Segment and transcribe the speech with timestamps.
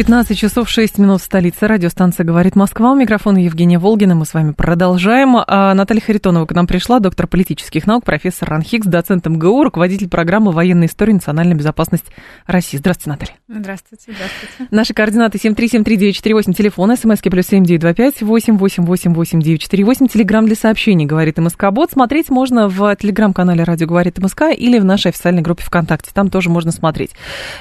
[0.00, 1.66] 15 часов 6 минут в столице.
[1.66, 2.92] Радиостанция «Говорит Москва».
[2.92, 4.14] У микрофона Евгения Волгина.
[4.14, 5.36] Мы с вами продолжаем.
[5.46, 10.52] А Наталья Харитонова к нам пришла, доктор политических наук, профессор РАНХИКС, доцент МГУ, руководитель программы
[10.52, 12.06] «Военная история и национальная безопасность
[12.46, 12.78] России».
[12.78, 13.34] Здравствуйте, Наталья.
[13.46, 14.68] Здравствуйте, здравствуйте.
[14.70, 21.90] Наши координаты 7373948, телефон, смски плюс 7925 8888948, телеграмм для сообщений «Говорит МСК Бот».
[21.90, 26.10] Смотреть можно в телеграм-канале «Радио говорит МСК» или в нашей официальной группе ВКонтакте.
[26.14, 27.10] Там тоже можно смотреть.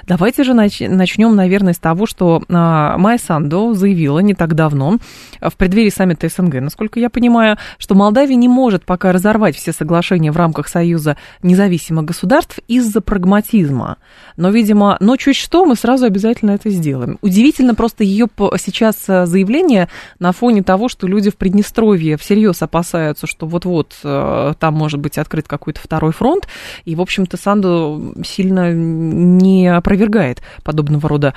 [0.08, 4.98] Давайте же начнем, наверное, с того, что а, Майя Санду заявила не так давно,
[5.42, 10.32] в преддверии саммита СНГ, насколько я понимаю, что Молдавия не может пока разорвать все соглашения
[10.32, 13.98] в рамках Союза независимых государств из-за прагматизма.
[14.38, 17.18] Но, видимо, но чуть что, мы сразу обязательно это сделаем.
[17.22, 23.28] Удивительно просто ее сейчас а, заявление на фоне того, что люди в Приднестровье всерьез опасаются,
[23.28, 26.48] что вот-вот а, там может быть открыт какой-то второй фронт,
[26.86, 31.34] и, в общем-то, Санду сильно не опровергает подобного рода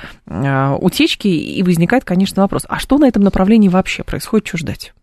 [0.83, 4.93] утечки, и возникает, конечно, вопрос, а что на этом направлении вообще происходит, что ждать?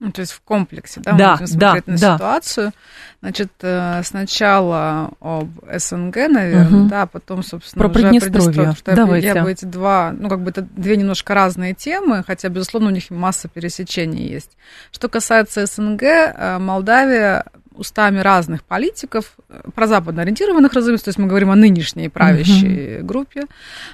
[0.00, 2.14] Ну, то есть в комплексе, да, да мы будем смотреть да, на да.
[2.14, 2.72] ситуацию.
[3.20, 6.88] Значит, э, сначала об СНГ, наверное, Угу.
[6.88, 8.74] да, потом, собственно, Про уже Приднестровье.
[8.78, 9.26] Что Давайте.
[9.26, 12.92] я бы эти два, ну, как бы это две немножко разные темы, хотя, безусловно, у
[12.92, 14.56] них масса пересечений есть.
[14.92, 17.46] Что касается СНГ, э, Молдавия
[17.78, 23.44] устами разных политиков, э, прозападно ориентированных, разумеется, то есть мы говорим о нынешней правящей группе,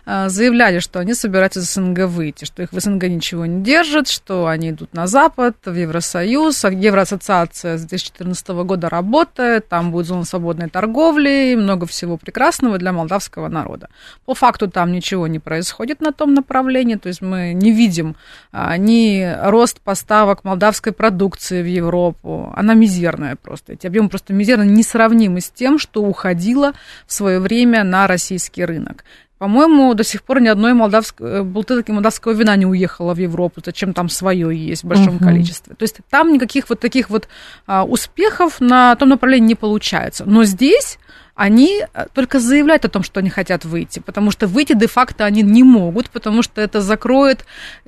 [0.06, 4.08] э, заявляли, что они собираются из СНГ выйти, что их в СНГ ничего не держит,
[4.08, 10.06] что они идут на Запад, в Евросоюз, а Евроассоциация с 2014 года работает, там будет
[10.06, 13.88] зона свободной торговли, и много всего прекрасного для молдавского народа.
[14.24, 18.16] По факту там ничего не происходит на том направлении, то есть мы не видим
[18.52, 24.62] а, ни рост поставок молдавской продукции в Европу, она мизерная просто, эти объемы просто мизерно
[24.62, 26.72] несравнимы с тем, что уходило
[27.06, 29.04] в свое время на российский рынок.
[29.38, 33.92] По-моему, до сих пор ни одной молдавской, бутылки молдавского вина не уехала в Европу, зачем
[33.92, 35.24] там свое есть в большом Мгм.
[35.24, 35.74] количестве.
[35.74, 37.28] То есть там никаких вот таких вот
[37.66, 40.24] а, успехов на том направлении не получается.
[40.24, 40.98] Но здесь
[41.34, 45.42] они э, только заявляют о том, что они хотят выйти, потому что выйти де-факто они
[45.42, 47.44] не могут, потому что это закроет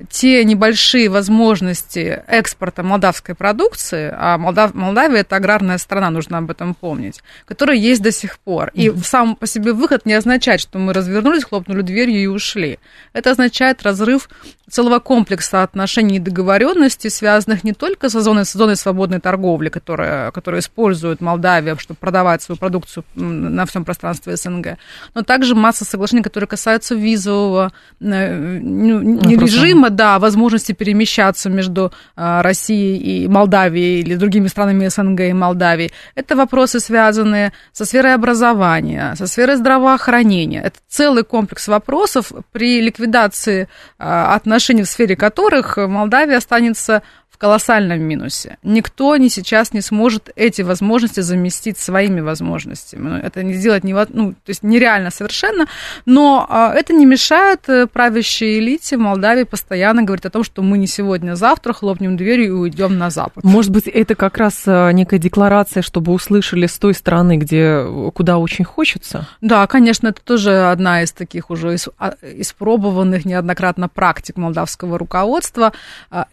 [0.09, 4.73] те небольшие возможности экспорта молдавской продукции, а Молдав...
[4.73, 8.71] Молдавия это аграрная страна, нужно об этом помнить, которая есть до сих пор.
[8.73, 12.79] И сам по себе выход не означает, что мы развернулись, хлопнули дверью и ушли.
[13.13, 14.29] Это означает разрыв
[14.69, 20.31] целого комплекса отношений и договоренностей, связанных не только со зоной, с зоной свободной торговли, которая,
[20.31, 23.05] которую использует Молдавия, чтобы продавать свою продукцию
[23.37, 24.77] на всем пространстве СНГ,
[25.13, 31.91] но также масса соглашений, которые касаются визового э, ну, режима, да, а возможности перемещаться между
[32.15, 35.91] а, Россией и Молдавией или другими странами СНГ и Молдавией.
[36.15, 40.61] Это вопросы, связанные со сферой образования, со сферой здравоохранения.
[40.61, 43.67] Это целый комплекс вопросов, при ликвидации
[43.99, 47.01] а, отношений в сфере которых Молдавия останется
[47.37, 48.57] в колоссальном минусе.
[48.63, 53.09] Никто ни сейчас не сможет эти возможности заместить своими возможностями.
[53.09, 55.67] Ну, Это не сделать нево- ну, то есть нереально совершенно,
[56.07, 60.63] но а, это не мешает э, правящей элите в Молдавии постоянно говорить о том, что
[60.63, 63.43] мы не сегодня, а завтра хлопнем дверью и уйдем на Запад.
[63.43, 68.39] Может быть, это как раз э, некая декларация, чтобы услышали с той стороны, где, куда
[68.39, 69.27] очень хочется?
[69.41, 75.73] Да, конечно, это тоже одна из таких уже а, испробованных неоднократно практик молдавского руководства.
[76.09, 76.25] А,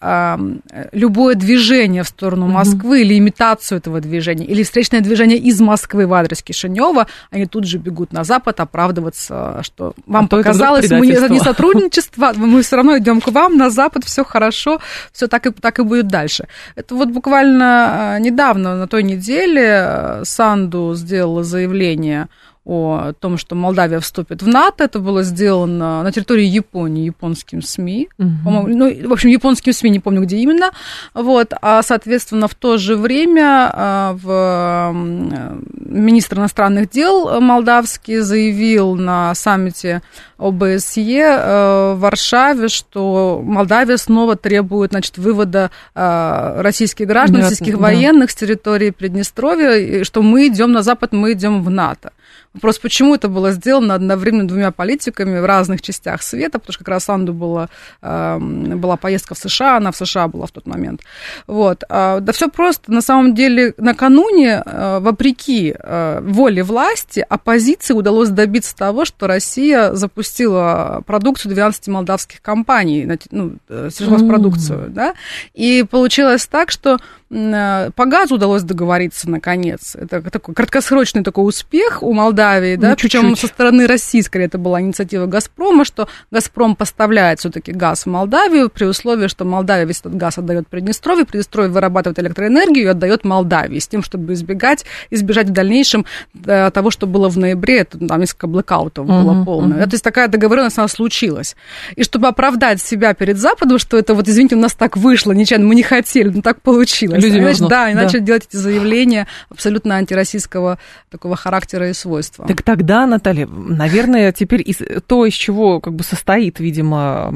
[0.00, 6.06] Любое, любое движение в сторону Москвы или имитацию этого движения, или встречное движение из Москвы
[6.06, 11.06] в адрес Кишинева, они тут же бегут на Запад оправдываться, что вам А показалось, мы
[11.06, 14.80] не, не сотрудничество, мы все равно идем к вам на Запад, все хорошо,
[15.12, 16.46] все так и, так и будет дальше.
[16.74, 22.28] Это вот буквально а, недавно, на той неделе, а, Санду сделала заявление
[22.64, 24.84] о том, что Молдавия вступит в НАТО.
[24.84, 28.08] Это было сделано на территории Японии японским СМИ.
[28.16, 30.70] По-моему, ну, в общем, японским СМИ, не помню, где именно.
[31.12, 31.52] Вот.
[31.60, 39.34] А, соответственно, в то же время а, в, м, министр иностранных дел молдавский заявил на
[39.34, 40.02] саммите
[40.38, 47.74] ОБСЕ э, в Варшаве, что Молдавия снова требует значит, вывода э, российских граждан, Да, российских
[47.74, 47.82] да.
[47.82, 52.12] военных с территории Приднестровья, и что мы идем на Запад, мы идем в НАТО.
[52.54, 56.88] Вопрос, почему это было сделано одновременно двумя политиками в разных частях света, потому что как
[56.88, 57.70] раз Анду была,
[58.02, 61.00] эм, была поездка в США, она в США была в тот момент.
[61.46, 61.82] Вот.
[61.88, 62.92] А, да все просто.
[62.92, 69.94] На самом деле, накануне, э, вопреки э, воле власти, оппозиции удалось добиться того, что Россия
[69.94, 74.88] запустила продукцию 12 молдавских компаний, ну, э, сельхозпродукцию, mm.
[74.88, 75.14] да,
[75.54, 76.98] и получилось так, что
[77.32, 79.96] по газу удалось договориться наконец.
[79.96, 84.58] Это такой краткосрочный такой успех у Молдавии, да, ну, причем со стороны России, скорее, это
[84.58, 90.00] была инициатива Газпрома, что Газпром поставляет все-таки газ в Молдавию при условии, что Молдавия весь
[90.00, 95.48] этот газ отдает Приднестровье, Приднестровье вырабатывает электроэнергию и отдает Молдавии, с тем, чтобы избегать, избежать
[95.48, 96.04] в дальнейшем
[96.44, 99.78] э, того, что было в ноябре, это, там несколько блокаутов uh-huh, было полное.
[99.78, 99.84] Uh-huh.
[99.84, 101.56] То есть такая договоренность она случилась.
[101.96, 105.66] И чтобы оправдать себя перед Западом, что это вот, извините, у нас так вышло, нечаянно,
[105.66, 108.26] мы не хотели, но так получилось люди иначе, Да, и начали да.
[108.26, 110.78] делать эти заявления абсолютно антироссийского
[111.10, 112.46] такого характера и свойства.
[112.46, 117.28] Так тогда, Наталья, наверное, теперь из, то, из чего как бы состоит, видимо,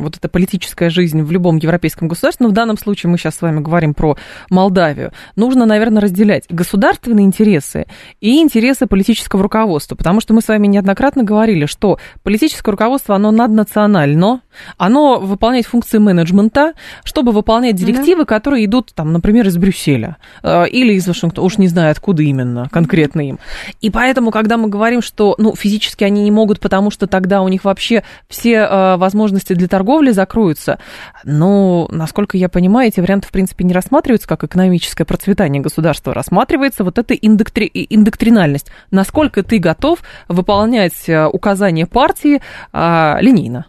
[0.00, 3.42] вот эта политическая жизнь в любом европейском государстве, но в данном случае мы сейчас с
[3.42, 4.16] вами говорим про
[4.50, 7.86] Молдавию, нужно, наверное, разделять государственные интересы
[8.20, 13.30] и интересы политического руководства, потому что мы с вами неоднократно говорили, что политическое руководство, оно
[13.30, 14.42] наднационально,
[14.76, 16.74] оно выполняет функции менеджмента,
[17.04, 18.26] чтобы выполнять директивы, да.
[18.26, 22.68] которые идут, там, например, из Брюсселя э, или из Вашингтона, уж не знаю, откуда именно
[22.70, 23.38] конкретно им.
[23.80, 27.48] И поэтому, когда мы говорим, что ну, физически они не могут, потому что тогда у
[27.48, 30.78] них вообще все э, возможности для торговли закроются,
[31.24, 36.84] но, насколько я понимаю, эти варианты, в принципе, не рассматриваются как экономическое процветание государства, рассматривается
[36.84, 37.70] вот эта индоктри...
[37.72, 38.70] индоктринальность.
[38.90, 43.66] Насколько ты готов выполнять э, указания партии линейно?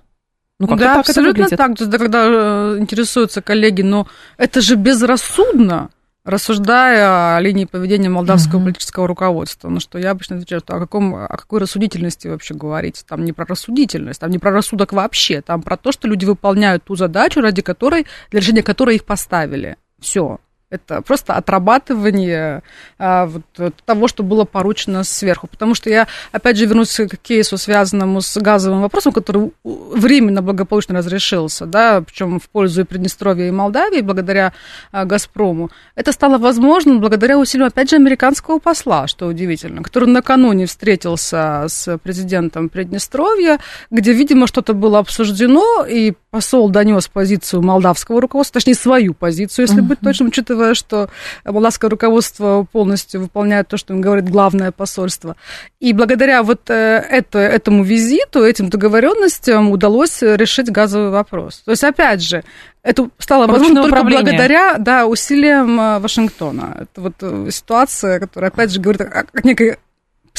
[0.59, 1.73] Ну, как да, так абсолютно это так.
[1.75, 4.07] Да, когда э, интересуются коллеги, но
[4.37, 5.89] это же безрассудно,
[6.23, 8.63] рассуждая о линии поведения молдавского uh-huh.
[8.63, 9.69] политического руководства.
[9.69, 13.05] Ну, что я обычно отвечаю, что о, каком, о какой рассудительности вообще говорить?
[13.07, 16.85] Там не про рассудительность, там не про рассудок вообще, там про то, что люди выполняют
[16.85, 19.77] ту задачу, ради которой, для решения которой их поставили.
[19.99, 20.39] Все.
[20.75, 22.63] Это просто отрабатывание
[22.99, 23.43] а, вот,
[23.85, 25.47] того, что было поручено сверху.
[25.47, 30.97] Потому что я, опять же, вернусь к кейсу, связанному с газовым вопросом, который временно благополучно
[30.97, 34.53] разрешился, да, причем в пользу и Приднестровья, и Молдавии, благодаря
[34.91, 35.71] а, «Газпрому».
[35.95, 41.97] Это стало возможным благодаря усилию, опять же, американского посла, что удивительно, который накануне встретился с
[41.99, 43.59] президентом Приднестровья,
[43.91, 49.81] где, видимо, что-то было обсуждено, и посол донес позицию молдавского руководства, точнее, свою позицию, если
[49.81, 49.87] uh-huh.
[49.87, 51.09] быть точным, учитывая, что
[51.45, 55.35] молдавское руководство полностью выполняет то, что им говорит главное посольство.
[55.79, 61.61] И благодаря вот э, это, этому визиту, этим договоренностям удалось решить газовый вопрос.
[61.65, 62.43] То есть, опять же,
[62.81, 66.77] это стало возможно только благодаря да, усилиям э, Вашингтона.
[66.81, 69.77] Это вот э, ситуация, которая, опять же, говорит о некой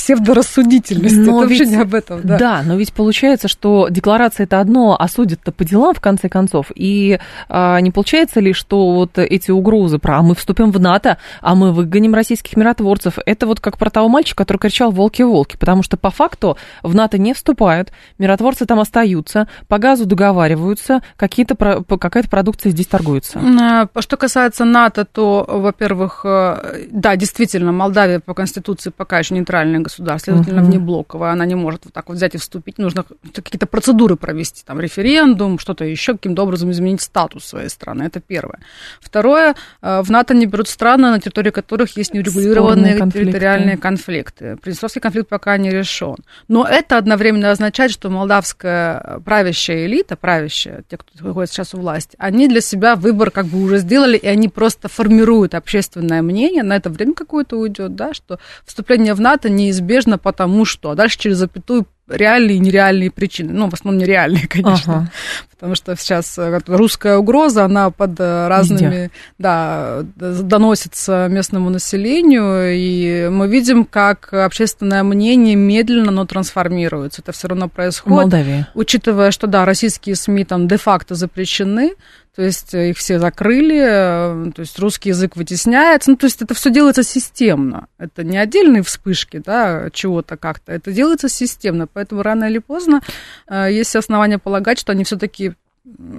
[0.07, 1.17] псевдорассудительности.
[1.17, 2.39] Но это ведь, вообще не об этом, да.
[2.39, 6.71] Да, но ведь получается, что декларация это одно, а судят-то по делам, в конце концов.
[6.75, 7.19] И
[7.49, 11.57] а, не получается ли, что вот эти угрозы про «а мы вступим в НАТО, а
[11.57, 15.97] мы выгоним российских миротворцев», это вот как про того мальчика, который кричал «волки-волки», потому что
[15.97, 22.71] по факту в НАТО не вступают, миротворцы там остаются, по газу договариваются, какие-то, какая-то продукция
[22.71, 23.41] здесь торгуется.
[23.61, 29.81] А, что касается НАТО, то, во-первых, э, да, действительно, Молдавия по Конституции пока еще нейтральная
[29.97, 30.65] государств, следовательно, uh-huh.
[30.65, 34.81] внеблоковая, она не может вот так вот взять и вступить, нужно какие-то процедуры провести, там,
[34.81, 38.59] референдум, что-то еще, каким-то образом изменить статус своей страны, это первое.
[39.01, 43.31] Второе, э, в НАТО не берут страны, на территории которых есть неурегулированные конфликты.
[43.31, 44.57] территориальные конфликты.
[44.57, 46.17] Приднестровский конфликт пока не решен.
[46.49, 52.17] Но это одновременно означает, что молдавская правящая элита, правящая, те, кто находится сейчас у власти,
[52.19, 56.77] они для себя выбор как бы уже сделали, и они просто формируют общественное мнение, на
[56.77, 60.91] это время какое-то уйдет, да, что вступление в НАТО не неизбежно потому что.
[60.91, 63.53] А дальше через запятую реальные и нереальные причины.
[63.53, 64.95] Ну, в основном нереальные, конечно.
[64.95, 65.11] Ага.
[65.51, 69.11] Потому что сейчас э, русская угроза, она под э, разными, Везде.
[69.39, 77.23] да, доносится местному населению, и мы видим, как общественное мнение медленно, но трансформируется.
[77.23, 78.17] Это все равно происходит.
[78.19, 78.67] В Молдавии.
[78.75, 81.95] Учитывая, что, да, российские СМИ там де-факто запрещены,
[82.37, 86.43] то есть э, их все закрыли, э, то есть русский язык вытесняется, ну, то есть
[86.43, 87.89] это все делается системно.
[87.97, 93.01] Это не отдельные вспышки, да, чего-то как-то, это делается системно, поэтому рано или поздно
[93.49, 95.55] э, есть основания полагать, что они все-таки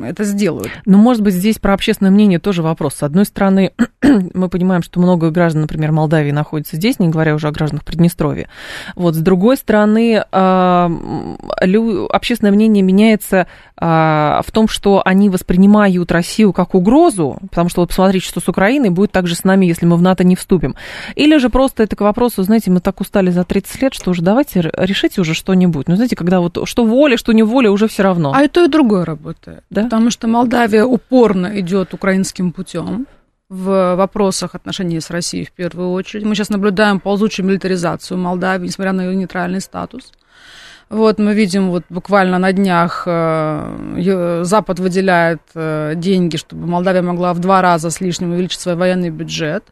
[0.03, 0.71] это сделают.
[0.85, 2.95] Но, может быть, здесь про общественное мнение тоже вопрос.
[2.95, 3.73] С одной стороны,
[4.33, 8.47] мы понимаем, что много граждан, например, Молдавии находится здесь, не говоря уже о гражданах Приднестровья.
[8.95, 10.91] Вот, с другой стороны, а,
[12.09, 17.89] общественное мнение меняется а, в том, что они воспринимают Россию как угрозу, потому что вот
[17.89, 20.75] посмотрите, что с Украиной будет так же с нами, если мы в НАТО не вступим.
[21.15, 24.21] Или же просто это к вопросу, знаете, мы так устали за 30 лет, что уже
[24.21, 25.87] давайте решите уже что-нибудь.
[25.87, 28.31] Ну, знаете, когда вот что воля, что не воля, уже все равно.
[28.35, 29.63] А и то, и другое работает.
[29.71, 29.83] Да?
[29.83, 33.07] Потому что Молдавия упорно идет украинским путем
[33.49, 36.25] в вопросах отношений с Россией в первую очередь.
[36.25, 40.11] Мы сейчас наблюдаем ползучую милитаризацию Молдавии, несмотря на ее нейтральный статус.
[40.89, 47.33] Вот мы видим, вот буквально на днях э, Запад выделяет э, деньги, чтобы Молдавия могла
[47.33, 49.65] в два раза с лишним увеличить свой военный бюджет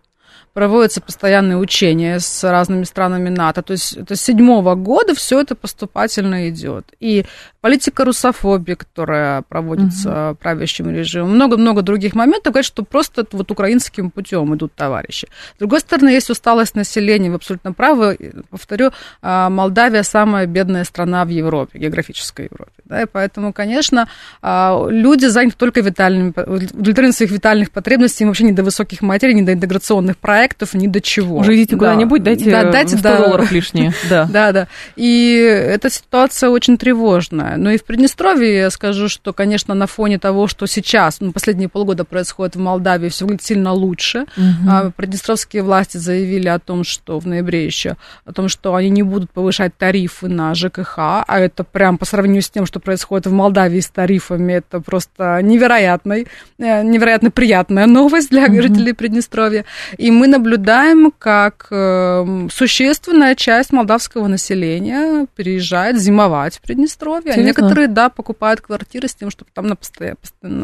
[0.56, 3.62] проводятся постоянные учения с разными странами НАТО.
[3.62, 6.86] То есть это с седьмого года все это поступательно идет.
[7.02, 7.26] И
[7.60, 10.38] политика русофобии, которая проводится угу.
[10.38, 15.28] правящим режимом, много-много других моментов, говорят, что просто вот украинским путем идут товарищи.
[15.56, 18.18] С другой стороны, есть усталость населения, вы абсолютно правы.
[18.50, 22.72] Повторю, а, Молдавия самая бедная страна в Европе, географической Европе.
[22.86, 24.08] Да, и поэтому, конечно,
[24.42, 29.42] а, люди заняты только витальными, удовлетворением своих витальных потребностей, вообще не до высоких материй, не
[29.42, 31.38] до интеграционных проектов, проектов ни до чего.
[31.38, 33.94] Уже идите куда-нибудь, дайте, да, дайте 100 да, долларов лишние.
[34.10, 34.26] Да.
[34.26, 34.68] да, да.
[34.96, 37.58] И эта ситуация очень тревожная.
[37.58, 41.70] Но и в Приднестровье я скажу, что, конечно, на фоне того, что сейчас, ну, последние
[41.70, 44.26] полгода происходит в Молдавии, все выглядит сильно лучше.
[44.38, 44.70] Угу.
[44.70, 49.04] А приднестровские власти заявили о том, что в ноябре еще, о том, что они не
[49.04, 53.32] будут повышать тарифы на ЖКХ, а это прям по сравнению с тем, что происходит в
[53.32, 56.28] Молдавии с тарифами, это просто невероятный,
[56.60, 58.62] э, невероятно приятная новость для угу.
[58.62, 59.66] жителей Приднестровья.
[59.98, 67.34] И мы наблюдаем, как э, существенная часть молдавского населения переезжает зимовать в Приднестровье.
[67.34, 70.16] А некоторые, да, покупают квартиры с тем, чтобы там на постоя...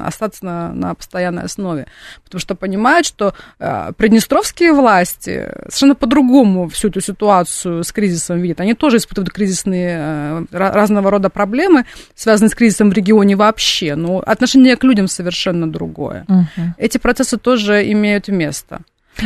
[0.02, 1.88] остаться на, на постоянной основе.
[2.24, 8.60] Потому что понимают, что э, приднестровские власти совершенно по-другому всю эту ситуацию с кризисом видят.
[8.60, 11.86] Они тоже испытывают кризисные э, разного рода проблемы,
[12.16, 13.96] связанные с кризисом в регионе вообще.
[13.96, 16.26] Но отношение к людям совершенно другое.
[16.28, 16.74] Угу.
[16.78, 18.82] Эти процессы тоже имеют место.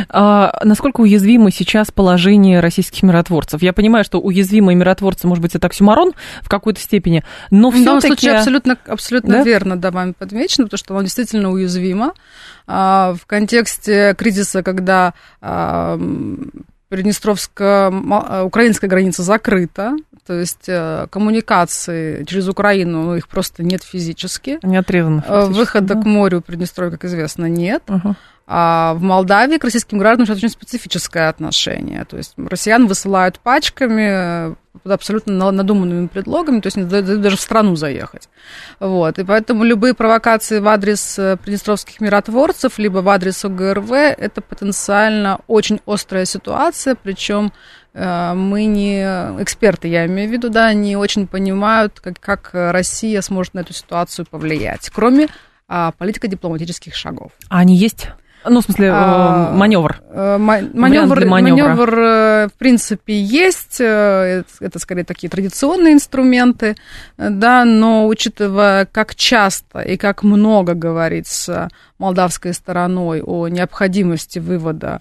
[0.08, 3.62] А насколько уязвимо сейчас положение российских миротворцев?
[3.62, 6.12] Я понимаю, что уязвимые миротворцы, может быть, это оксюмарон
[6.42, 7.82] в какой-то степени, но все-таки...
[7.82, 9.42] В данном случае абсолютно, абсолютно да?
[9.42, 12.12] верно, да, вами подмечено, потому что оно действительно уязвимо.
[12.66, 15.98] А, в контексте кризиса, когда а,
[16.88, 17.90] Приднестровская,
[18.42, 24.58] украинская граница закрыта, то есть э, коммуникации через Украину, ну, их просто нет физически.
[24.62, 25.24] Не отрезано.
[25.48, 26.02] Выхода да.
[26.02, 27.82] к морю Приднестровья, как известно, нет.
[27.88, 28.14] Угу.
[28.48, 32.04] А в Молдавии к российским гражданам сейчас очень специфическое отношение.
[32.04, 37.40] То есть россиян высылают пачками под абсолютно надуманными предлогами, то есть не дают даже в
[37.40, 38.28] страну заехать.
[38.78, 39.18] Вот.
[39.18, 45.40] И поэтому любые провокации в адрес э, приднестровских миротворцев, либо в адрес ОГРВ, это потенциально
[45.48, 47.52] очень острая ситуация, причем
[47.94, 49.02] э, мы не
[49.40, 53.72] эксперты, я имею в виду, да, не очень понимают, как, как Россия сможет на эту
[53.72, 55.28] ситуацию повлиять, кроме
[55.68, 57.32] а, политико-дипломатических шагов.
[57.48, 58.10] А они есть?
[58.48, 60.00] Ну, в смысле, а, э, маневр.
[60.10, 63.80] Э, маневр, маневр, э, в принципе, есть.
[63.80, 66.76] Это, скорее, такие традиционные инструменты,
[67.16, 74.98] да, но учитывая, как часто и как много говорится молдавской стороной о необходимости вывода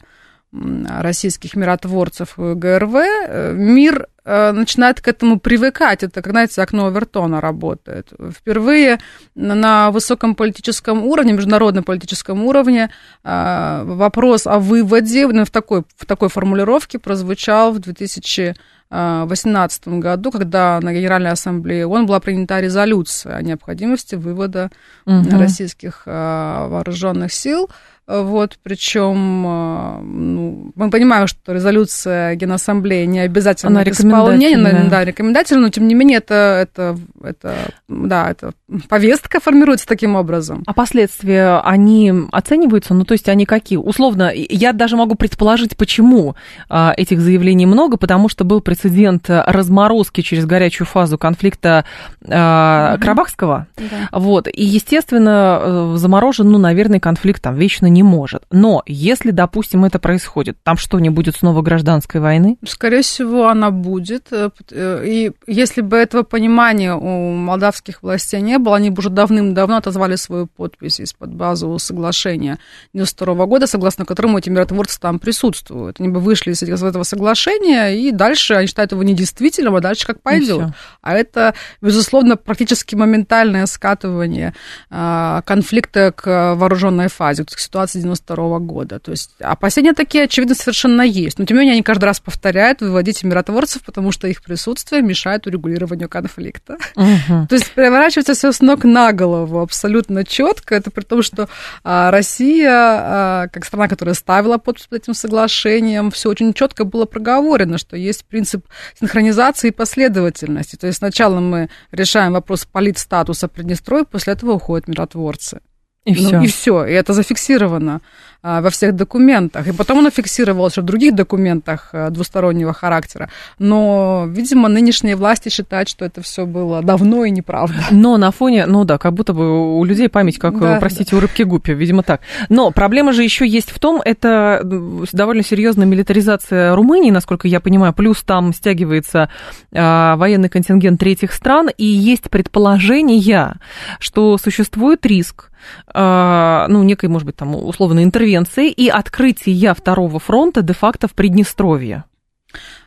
[0.51, 6.03] российских миротворцев ГРВ, мир начинает к этому привыкать.
[6.03, 8.11] Это, как, знаете, окно Овертона работает.
[8.31, 8.99] Впервые
[9.35, 12.89] на высоком политическом уровне, международном политическом уровне
[13.23, 20.93] э, вопрос о выводе в такой, в такой формулировке прозвучал в 2018 году, когда на
[20.93, 24.71] Генеральной Ассамблее ООН была принята резолюция о необходимости вывода
[25.05, 25.37] угу.
[25.37, 27.69] российских вооруженных сил.
[28.07, 34.89] Вот, причем э, ну, мы понимаем, что резолюция Генассамблеи не обязательно к исполнению, да.
[34.89, 37.55] да, рекомендательна, но тем не менее это, это, это,
[37.87, 38.53] да, это
[38.89, 40.61] повестка формируется таким образом.
[40.67, 42.93] А последствия, они оцениваются?
[42.93, 43.79] Ну, то есть они какие?
[43.79, 46.35] Условно, я даже могу предположить, почему
[46.69, 51.85] а, этих заявлений много, потому что был прецедент разморозки через горячую фазу конфликта
[52.27, 53.65] а, Карабахского.
[53.77, 54.19] Да.
[54.19, 58.43] Вот, и, естественно, э, заморожен, ну, наверное, конфликт там вечно не может.
[58.51, 62.57] Но если, допустим, это происходит, там что, не будет снова гражданской войны?
[62.67, 64.27] Скорее всего, она будет.
[64.31, 69.09] Э, э, и если бы этого понимания у молдавских властей не было, они бы уже
[69.09, 72.59] давным-давно отозвали свою подпись из-под базового соглашения
[72.93, 75.99] 92 года, согласно которому эти миротворцы там присутствуют.
[75.99, 80.21] Они бы вышли из этого соглашения, и дальше они считают его недействительным, а дальше как
[80.21, 80.71] пойдет.
[81.01, 84.53] А это, безусловно, практически моментальное скатывание
[84.89, 87.45] а, конфликта к э, вооруженной фазе.
[87.47, 88.99] Ситуация 1992 года.
[88.99, 91.39] То есть а опасения такие, очевидно, совершенно есть.
[91.39, 95.47] Но тем не менее они каждый раз повторяют, выводить миротворцев, потому что их присутствие мешает
[95.47, 96.77] урегулированию конфликта.
[96.95, 97.47] Угу.
[97.49, 100.75] То есть переворачивается все с ног на голову абсолютно четко.
[100.75, 101.49] Это при том, что
[101.83, 107.05] а, Россия, а, как страна, которая ставила подпись под этим соглашением, все очень четко было
[107.05, 108.65] проговорено, что есть принцип
[108.99, 110.75] синхронизации и последовательности.
[110.75, 115.61] То есть сначала мы решаем вопрос политстатуса Приднестровья, после этого уходят миротворцы.
[116.05, 116.41] И ну, все.
[116.41, 116.85] И все.
[116.85, 118.01] И это зафиксировано
[118.47, 119.67] а, во всех документах.
[119.67, 123.31] И потом оно фиксировалось в других документах а, двустороннего характера.
[123.57, 127.77] Но, видимо, нынешние власти считают, что это все было давно и неправда.
[127.89, 131.17] Но на фоне, ну да, как будто бы у людей память, как, да, простите, да.
[131.17, 132.21] у рыбки гуппи, видимо, так.
[132.49, 137.93] Но проблема же еще есть в том, это довольно серьезная милитаризация Румынии, насколько я понимаю,
[137.93, 139.29] плюс там стягивается
[139.73, 143.55] а, военный контингент третьих стран, и есть предположение,
[143.99, 145.49] что существует риск,
[145.93, 152.03] ну, некой, может быть, там, условной интервенции и открытия второго фронта де-факто в Приднестровье.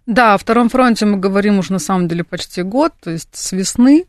[0.06, 3.52] Да, о втором фронте мы говорим уже на самом деле почти год, то есть с
[3.52, 4.06] весны.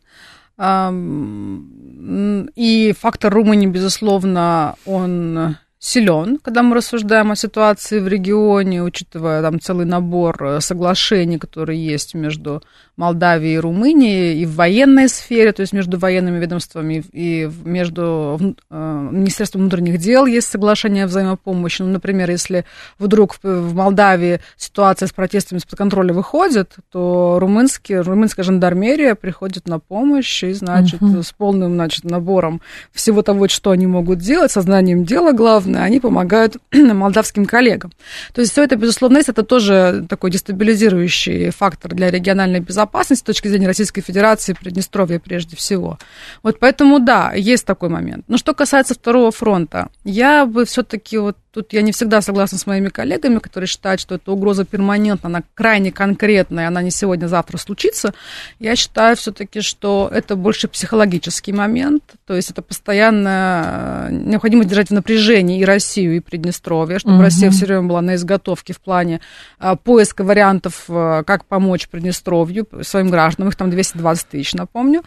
[2.56, 9.58] И фактор Румынии, безусловно, он силен, когда мы рассуждаем о ситуации в регионе, учитывая там
[9.58, 12.62] целый набор э, соглашений, которые есть между
[13.00, 18.38] Молдавией и Румынией и в военной сфере, то есть между военными ведомствами и между
[18.68, 21.80] э, Министерством внутренних дел есть соглашение о взаимопомощи.
[21.80, 22.66] Ну, например, если
[22.98, 29.78] вдруг в Молдавии ситуация с протестами из-под контроля выходит, то румынские, румынская жандармерия приходит на
[29.78, 31.22] помощь и, значит, угу.
[31.22, 32.60] с полным, значит, набором
[32.92, 37.92] всего того, что они могут делать, сознанием дела, главное, они помогают молдавским коллегам.
[38.34, 43.22] То есть все это, безусловно, есть, это тоже такой дестабилизирующий фактор для региональной безопасности с
[43.22, 45.98] точки зрения Российской Федерации, Приднестровья прежде всего.
[46.42, 48.24] Вот поэтому, да, есть такой момент.
[48.28, 52.66] Но что касается второго фронта, я бы все-таки вот Тут я не всегда согласна с
[52.66, 58.14] моими коллегами, которые считают, что эта угроза перманентна, она крайне конкретная, она не сегодня-завтра случится.
[58.60, 64.90] Я считаю все-таки, что это больше психологический момент, то есть это постоянно э, необходимо держать
[64.90, 67.24] в напряжении и Россию, и Приднестровье, чтобы угу.
[67.24, 69.20] Россия все время была на изготовке в плане
[69.58, 75.02] э, поиска вариантов, э, как помочь Приднестровью, своим гражданам, их там 220 тысяч, напомню.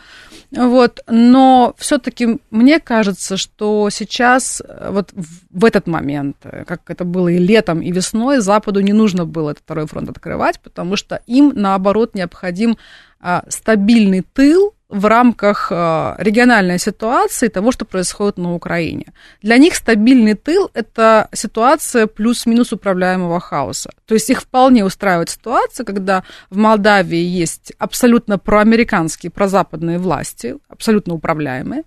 [0.52, 1.02] Вот.
[1.08, 6.38] Но все-таки мне кажется, что сейчас, вот в этот момент, момент,
[6.68, 10.60] как это было и летом, и весной, Западу не нужно было этот второй фронт открывать,
[10.60, 12.78] потому что им, наоборот, необходим
[13.20, 19.06] а, стабильный тыл, в рамках э, региональной ситуации того, что происходит на Украине.
[19.42, 23.90] Для них стабильный тыл– это ситуация плюс-минус управляемого хаоса.
[24.06, 31.16] То есть их вполне устраивает ситуация, когда в Молдавии есть абсолютно проамериканские, прозападные власти, абсолютно
[31.16, 31.84] управляемые,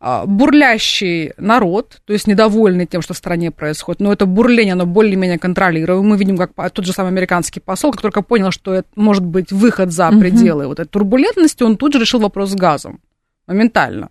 [0.00, 5.38] бурлящий народ, то есть недовольный тем, что в стране происходит, но это бурление, оно более-менее
[5.38, 6.02] контролируемо.
[6.02, 9.52] Мы видим, как тот же самый американский посол, как только понял, что это может быть
[9.52, 13.00] выход за пределы вот этой турбулентности, он тут же решил вопрос с газом
[13.46, 14.10] моментально.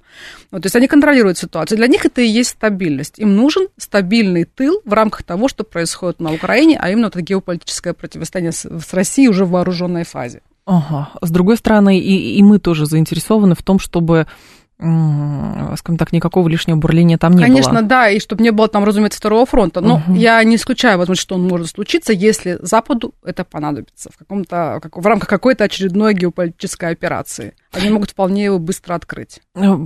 [0.52, 1.78] Вот, то есть они контролируют ситуацию.
[1.78, 3.19] Для них это и есть стабильность.
[3.19, 7.93] Им нужен стабильный тыл в рамках того, что происходит на Украине, а именно это геополитическое
[7.93, 10.41] противостояние с, с Россией уже в вооруженной фазе.
[10.65, 11.10] Ага.
[11.21, 14.28] С другой стороны, и, и мы тоже заинтересованы в том, чтобы
[14.79, 17.79] скажем так, никакого лишнего бурления там не Конечно, было.
[17.79, 19.81] Конечно, да, и чтобы не было там, разумеется, второго фронта.
[19.81, 20.15] Но угу.
[20.15, 25.05] я не исключаю возможность, что он может случиться, если Западу это понадобится в, каком-то, в
[25.05, 27.55] рамках какой-то очередной геополитической операции.
[27.71, 29.41] Они могут вполне его быстро открыть.
[29.53, 29.77] Э,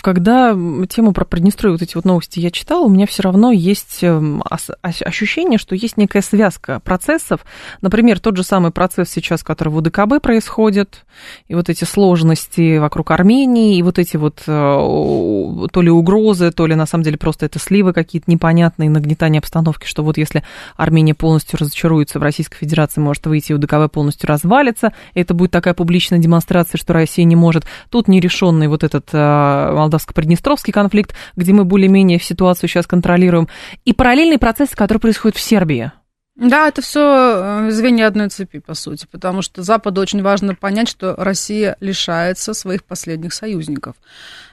[0.00, 0.56] когда
[0.88, 4.42] тему про Приднестровье, вот эти вот новости я читала, у меня все равно есть эм,
[4.82, 7.44] ощущение, что есть некая связка процессов.
[7.80, 11.04] Например, тот же самый процесс сейчас, который в УДКБ происходит,
[11.48, 16.66] и вот эти сложности вокруг Армении, и вот эти вот э, то ли угрозы, то
[16.66, 20.44] ли на самом деле просто это сливы какие-то непонятные, нагнетание обстановки, что вот если
[20.76, 25.50] Армения полностью разочаруется в Российской Федерации, может выйти, и УДКБ полностью развалится, и это будет
[25.50, 27.64] такая публичная демонстрация, что Россия не может.
[27.90, 33.48] Тут нерешенный вот этот а, молдавско-приднестровский конфликт, где мы более-менее ситуацию сейчас контролируем,
[33.84, 35.92] и параллельный процесс, который происходит в Сербии.
[36.38, 40.88] Да, это все э, звенья одной цепи, по сути, потому что Западу очень важно понять,
[40.88, 43.96] что Россия лишается своих последних союзников.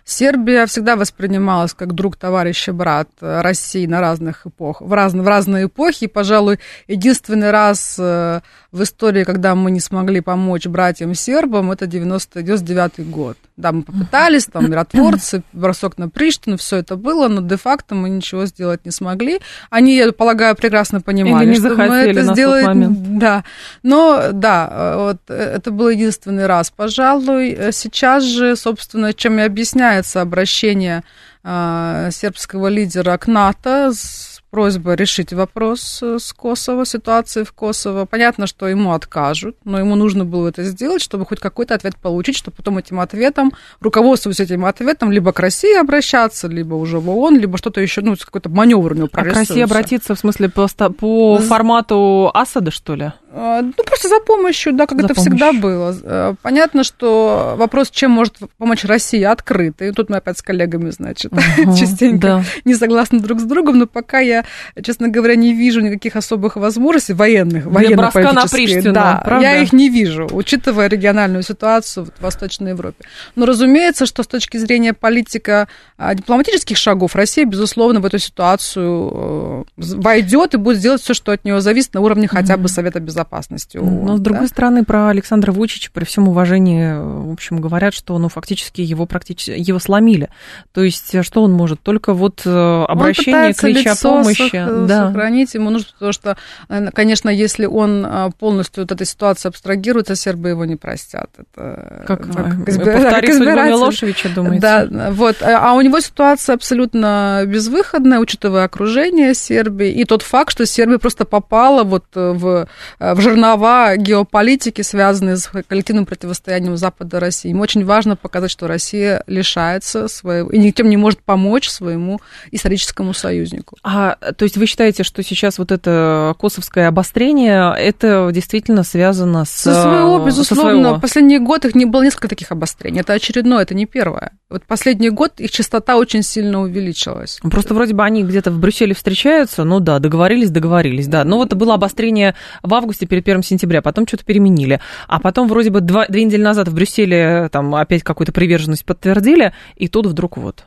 [0.08, 5.28] Сербия всегда воспринималась как друг, товарищ и брат России на разных эпох, в, раз, в
[5.28, 6.04] разные эпохи.
[6.04, 8.41] И, пожалуй, единственный раз э,
[8.72, 13.38] в истории, когда мы не смогли помочь братьям сербам, это 99 год.
[13.58, 18.46] Да, мы попытались, там, миротворцы, бросок на Приштину, все это было, но де-факто мы ничего
[18.46, 19.39] сделать не смогли.
[19.70, 23.18] Они, я полагаю, прекрасно понимали, Или не что мы это сделаем.
[23.18, 23.44] Да,
[23.82, 27.58] но, да, э, вот э, это был единственный раз, пожалуй.
[27.72, 31.03] Сейчас же, собственно, чем я объясняю, начинается обращение
[31.43, 38.05] э, сербского лидера к НАТО с просьба решить вопрос э, с Косово, ситуации в Косово.
[38.05, 42.38] Понятно, что ему откажут, но ему нужно было это сделать, чтобы хоть какой-то ответ получить,
[42.38, 47.38] чтобы потом этим ответом, руководствуясь этим ответом, либо к России обращаться, либо уже в ООН,
[47.38, 50.67] либо что-то еще, ну, какой-то маневр у него А к России обратиться, в смысле, по,
[50.67, 53.12] по формату Асада, что ли?
[53.38, 55.30] А, ну, просто за помощью, да, как за это помощь.
[55.30, 55.93] всегда было.
[56.02, 59.91] Э, понятно, что вопрос, чем может помочь Россия, открытый.
[59.91, 62.43] Тут мы опять с коллегами, значит, угу, частенько да.
[62.63, 64.45] не согласны друг с другом, но пока я,
[64.82, 68.93] честно говоря, не вижу никаких особых возможностей военных, военно-политических.
[68.93, 69.43] Да, правда?
[69.43, 73.04] я их не вижу, учитывая региональную ситуацию в Восточной Европе.
[73.36, 75.67] Но, разумеется, что с точки зрения политика
[75.98, 81.34] а, дипломатических шагов Россия, безусловно, в эту ситуацию э, войдет и будет делать все, что
[81.34, 84.05] от нее зависит на уровне хотя бы Совета Безопасности безопасности ООН.
[84.05, 84.47] Но, с другой да?
[84.47, 89.51] стороны, про Александра Вучича, при всем уважении, в общем, говорят, что, ну, фактически его практически,
[89.57, 90.29] его сломили.
[90.73, 91.81] То есть, что он может?
[91.81, 94.49] Только вот э, обращение, крича о помощи.
[94.49, 95.07] Сох, да.
[95.07, 96.38] Сохранить ему нужно, потому что,
[96.69, 101.29] э, конечно, если он э, полностью от этой ситуации абстрагируется, сербы его не простят.
[101.38, 102.93] Это как, как, избир...
[102.93, 104.61] повтори как судьбу Милошевича, думаете?
[104.61, 105.38] Да, вот.
[105.41, 111.25] А у него ситуация абсолютно безвыходная, учитывая окружение Сербии и тот факт, что Сербия просто
[111.25, 112.67] попала вот в
[113.13, 117.52] в жернова геополитики, связанные с коллективным противостоянием Запада России.
[117.52, 122.20] Им очень важно показать, что Россия лишается своего и никем не может помочь своему
[122.52, 123.78] историческому союзнику.
[123.84, 129.52] А, то есть вы считаете, что сейчас вот это косовское обострение, это действительно связано с...
[129.52, 130.63] Со своего, безусловно.
[130.63, 131.00] Со своего.
[131.00, 133.02] Последний год их не было несколько таких обострений.
[133.02, 134.32] Это очередное, это не первое.
[134.47, 137.39] Вот последний год их частота очень сильно увеличилась.
[137.41, 141.23] Просто вроде бы они где-то в Брюсселе встречаются, ну да, договорились, договорились, да.
[141.23, 144.79] Но вот было обострение в августе перед 1 сентября, потом что-то переменили.
[145.08, 149.51] А потом вроде бы два, две недели назад в Брюсселе там опять какую-то приверженность подтвердили,
[149.75, 150.65] и тут вдруг вот.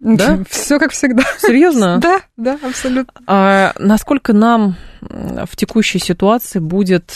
[0.00, 0.42] Да?
[0.48, 1.24] Все как всегда.
[1.38, 1.98] Серьезно?
[2.00, 3.20] Да, да, абсолютно.
[3.26, 7.12] А насколько нам в текущей ситуации будет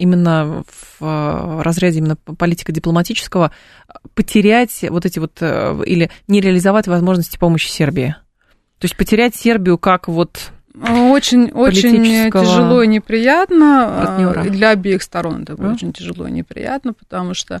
[0.00, 3.52] именно в э, разряде именно политика дипломатического
[4.14, 8.16] потерять вот эти вот э, или не реализовать возможности помощи Сербии?
[8.78, 14.42] То есть потерять Сербию как вот очень, очень тяжело и неприятно партнера.
[14.44, 15.42] для обеих сторон.
[15.42, 17.60] Это будет очень тяжело и неприятно, потому что а,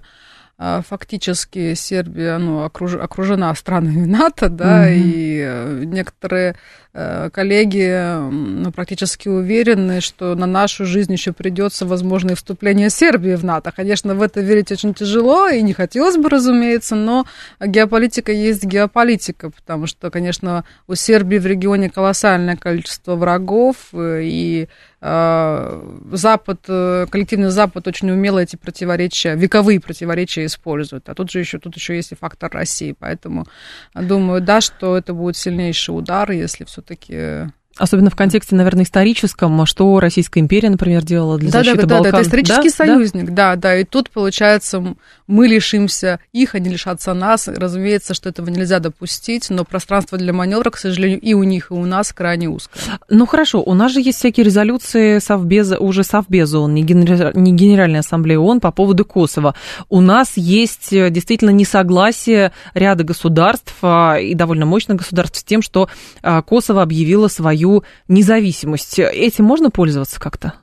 [0.60, 4.98] фактически Сербия ну, окруж, окружена странами НАТО, да, mm-hmm.
[4.98, 6.54] и э, некоторые
[6.92, 13.44] э, коллеги ну, практически уверены, что на нашу жизнь еще придется возможное вступление Сербии в
[13.44, 13.72] НАТО.
[13.74, 17.24] Конечно, в это верить очень тяжело, и не хотелось бы, разумеется, но
[17.58, 24.68] геополитика есть геополитика, потому что, конечно, у Сербии в регионе колоссальное количество врагов, э, и
[25.00, 31.08] Запад, э, коллективный Запад очень умело эти противоречия, вековые противоречия использует.
[31.08, 32.94] А тут же еще, тут еще есть и фактор России.
[32.98, 33.46] Поэтому
[33.94, 40.00] думаю, да, что это будет сильнейший удар, если все-таки Особенно в контексте, наверное, историческом, что
[40.00, 42.02] Российская империя, например, делала для да, защиты да, Балкан.
[42.02, 42.74] Да, да, это исторический да?
[42.74, 43.54] союзник, да?
[43.54, 43.76] да, да.
[43.78, 47.46] И тут, получается, мы лишимся их, они лишатся нас.
[47.48, 51.74] Разумеется, что этого нельзя допустить, но пространство для маневра, к сожалению, и у них, и
[51.74, 52.82] у нас крайне узкое.
[53.08, 57.36] Ну хорошо, у нас же есть всякие резолюции Совбеза, уже Совбеза ООН, не, генер...
[57.36, 59.54] не Генеральная Ассамблея ООН по поводу Косово.
[59.88, 65.62] У нас есть э, действительно несогласие ряда государств, а, и довольно мощных государств, с тем,
[65.62, 65.88] что
[66.22, 67.59] а, Косово объявило свою
[68.08, 68.98] независимость.
[68.98, 70.54] Этим можно пользоваться как-то?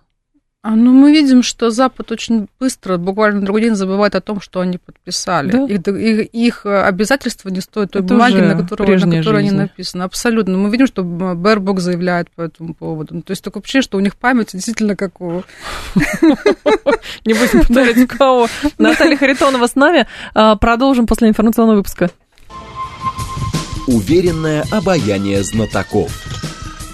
[0.67, 4.59] А, ну, мы видим, что Запад очень быстро, буквально другой день забывает о том, что
[4.59, 5.51] они подписали.
[5.51, 5.63] Да?
[5.63, 10.03] Их, их, их обязательства не стоят той Это бумаги, на которой, на которой они написаны.
[10.03, 10.57] Абсолютно.
[10.57, 13.15] Мы видим, что Бербок заявляет по этому поводу.
[13.15, 15.43] Ну, то есть такое вообще, что у них память действительно как у...
[17.25, 18.47] Не будем повторять у кого.
[18.77, 20.05] Наталья Харитонова с нами.
[20.33, 22.09] А, продолжим после информационного выпуска.
[23.87, 26.26] Уверенное обаяние знатоков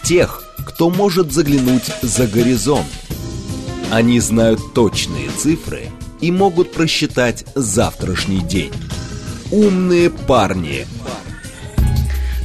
[0.04, 2.86] тех, кто может заглянуть за горизонт.
[3.92, 5.90] Они знают точные цифры
[6.20, 8.74] и могут просчитать завтрашний день.
[9.52, 10.86] Умные парни.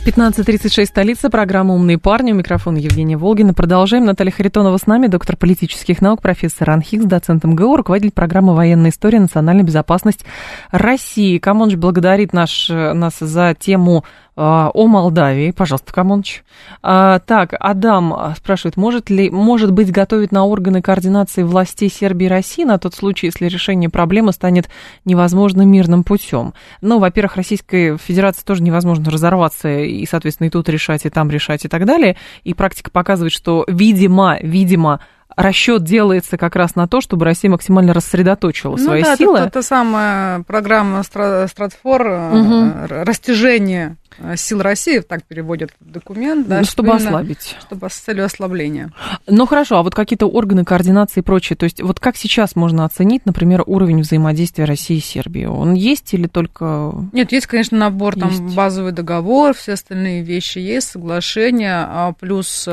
[0.09, 2.33] 15.36, столица, программа «Умные парни».
[2.33, 3.53] У микрофона Евгения Волгина.
[3.53, 4.07] Продолжаем.
[4.07, 9.21] Наталья Харитонова с нами, доктор политических наук, профессор Анхикс, доцент МГУ, руководитель программы «Военная история.
[9.21, 10.25] Национальная безопасность
[10.71, 11.37] России».
[11.37, 14.03] Камонж благодарит наш, нас за тему
[14.39, 15.51] о Молдавии.
[15.51, 16.45] Пожалуйста, Камоныч.
[16.83, 22.29] А, так, Адам спрашивает, может ли, может быть, готовить на органы координации властей Сербии и
[22.29, 24.69] России на тот случай, если решение проблемы станет
[25.05, 26.55] невозможным мирным путем?
[26.81, 31.65] Ну, во-первых, Российской Федерации тоже невозможно разорваться и, соответственно, и тут решать, и там решать,
[31.65, 32.17] и так далее.
[32.45, 35.01] И практика показывает, что, видимо, видимо,
[35.39, 39.39] расчет делается как раз на то, чтобы Россия максимально рассредоточила ну, свои да, силы.
[39.39, 42.73] Это, это самая программа Стратфор, угу.
[42.89, 46.49] растяжение Э, сил России, так переводят документ.
[46.49, 47.57] Да, ну, чтобы ослабить.
[47.61, 48.93] Чтобы с целью ослабления.
[49.27, 52.85] Ну хорошо, а вот какие-то органы координации и прочее, то есть вот как сейчас можно
[52.85, 55.45] оценить, например, уровень взаимодействия России и Сербии?
[55.45, 56.93] Он есть или только...
[57.13, 58.39] Нет, есть, конечно, набор, есть.
[58.39, 62.69] там базовый договор, все остальные вещи есть, соглашения, а плюс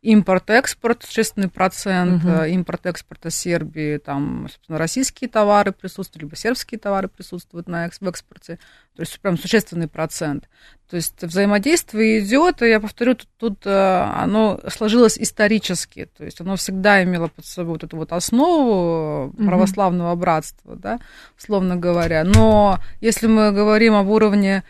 [0.00, 2.44] импорт-экспорт, существенный процент угу.
[2.44, 8.60] импорт-экспорта Сербии, там, собственно, российские товары присутствуют, либо сербские товары присутствуют на, в экспорте,
[8.94, 10.48] то есть прям существенный процент.
[10.88, 16.40] То есть взаимодействие идет, и я повторю, тут, тут э, оно сложилось исторически, то есть
[16.40, 21.00] оно всегда имело под собой вот эту вот основу православного братства, да,
[21.36, 22.24] условно говоря.
[22.24, 24.62] Но если мы говорим об уровне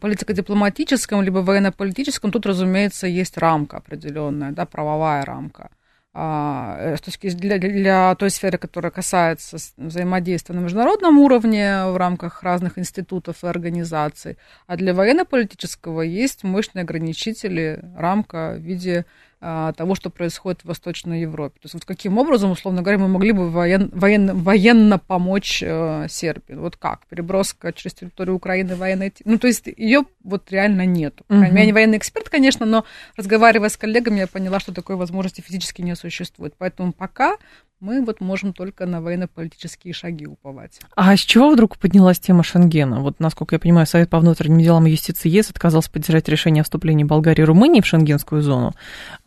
[0.00, 5.70] политико-дипломатическом, либо военно-политическом, тут, разумеется, есть рамка определенная, да, правовая рамка.
[6.20, 11.96] А, э, с точки для, для той сферы, которая касается взаимодействия на международном уровне в
[11.96, 19.04] рамках разных институтов и организаций, а для военно-политического есть мощные ограничители, рамка в виде
[19.40, 21.60] того, что происходит в Восточной Европе.
[21.60, 26.06] То есть вот каким образом, условно говоря, мы могли бы воен, военно, военно помочь э,
[26.08, 26.54] Сербии?
[26.54, 27.06] Вот как?
[27.06, 29.12] Переброска через территорию Украины военной...
[29.24, 31.20] Ну, то есть ее вот реально нет.
[31.28, 31.40] Угу.
[31.40, 32.84] Я не военный эксперт, конечно, но
[33.16, 36.54] разговаривая с коллегами, я поняла, что такой возможности физически не существует.
[36.58, 37.36] Поэтому пока
[37.80, 40.80] мы вот можем только на военно-политические шаги уповать.
[40.96, 43.00] А с чего вдруг поднялась тема Шенгена?
[43.00, 46.64] Вот, насколько я понимаю, Совет по внутренним делам и юстиции ЕС отказался поддержать решение о
[46.64, 48.74] вступлении Болгарии и Румынии в шенгенскую зону.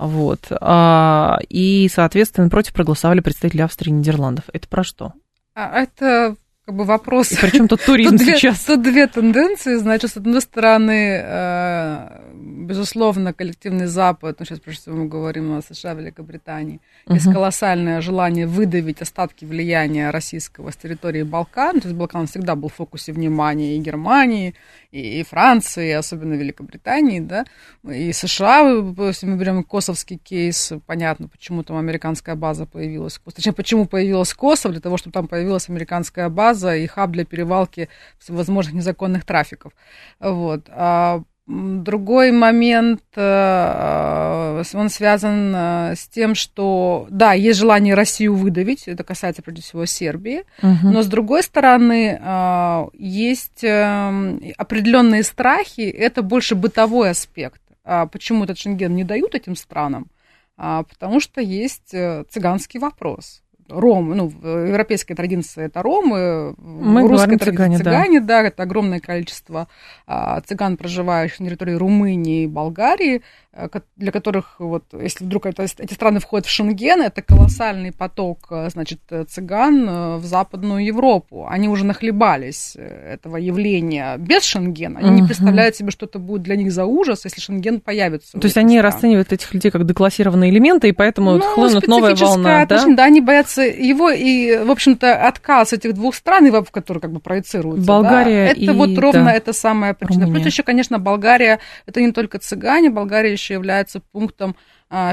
[0.02, 0.48] Вот.
[0.50, 4.46] А, и, соответственно, против проголосовали представители Австрии и Нидерландов.
[4.52, 5.14] Это про что?
[5.54, 6.36] А, это
[6.66, 7.30] как бы вопрос.
[7.40, 8.66] причем тут туризм тут сейчас?
[8.66, 9.76] Две, тут две тенденции.
[9.76, 15.62] Значит, с одной стороны, э, безусловно, коллективный Запад, ну, сейчас прежде всего мы говорим о
[15.62, 17.14] США, Великобритании, uh-huh.
[17.14, 21.80] есть колоссальное желание выдавить остатки влияния российского с территории Балкан.
[21.80, 24.56] То есть Балкан всегда был в фокусе внимания и Германии,
[24.92, 27.46] и, и Франции, и особенно Великобритании, да,
[27.84, 28.60] и США,
[29.08, 33.20] если мы берем косовский кейс, понятно, почему там американская база появилась.
[33.34, 37.90] Точнее, почему появилась Косово, для того, чтобы там появилась американская база и хаб для перевалки
[38.20, 39.74] всевозможных незаконных трафиков.
[40.20, 40.68] Вот.
[40.70, 48.88] А Другой момент, э, он связан э, с тем, что, да, есть желание Россию выдавить,
[48.88, 50.92] это касается прежде всего Сербии, угу.
[50.92, 57.62] но с другой стороны, э, есть определенные страхи, это больше бытовой аспект.
[57.84, 60.08] А почему этот шенген не дают этим странам?
[60.56, 61.90] А потому что есть
[62.30, 68.42] цыганский вопрос ром, ну, европейская традиция это ромы, Мы русская традиция цыгане, цыгане да.
[68.42, 69.68] да, это огромное количество
[70.08, 73.51] а, цыган, проживающих на территории Румынии и Болгарии, Э,
[73.98, 78.70] для которых, вот, если вдруг это, эти страны входят в Шенген, это колоссальный поток, э,
[78.70, 81.46] значит, цыган э, в Западную Европу.
[81.50, 85.00] Они уже нахлебались этого явления без Шенгена.
[85.00, 85.22] Они угу.
[85.22, 88.40] не представляют себе, что это будет для них за ужас, если Шенген появится.
[88.40, 88.94] То есть они стран.
[88.94, 92.78] расценивают этих людей как деклассированные элементы, и поэтому ну, хлынут новая волна, да?
[92.78, 97.12] Точно, да, они боятся его, и, в общем-то, отказ этих двух стран, в которые как
[97.12, 97.86] бы проецируются.
[97.86, 98.64] Болгария да, и...
[98.64, 99.34] Это вот ровно да.
[99.34, 100.26] это самая причина.
[100.26, 100.42] Румыния.
[100.42, 104.56] Плюс еще, конечно, Болгария, это не только цыгане, Болгария еще является пунктом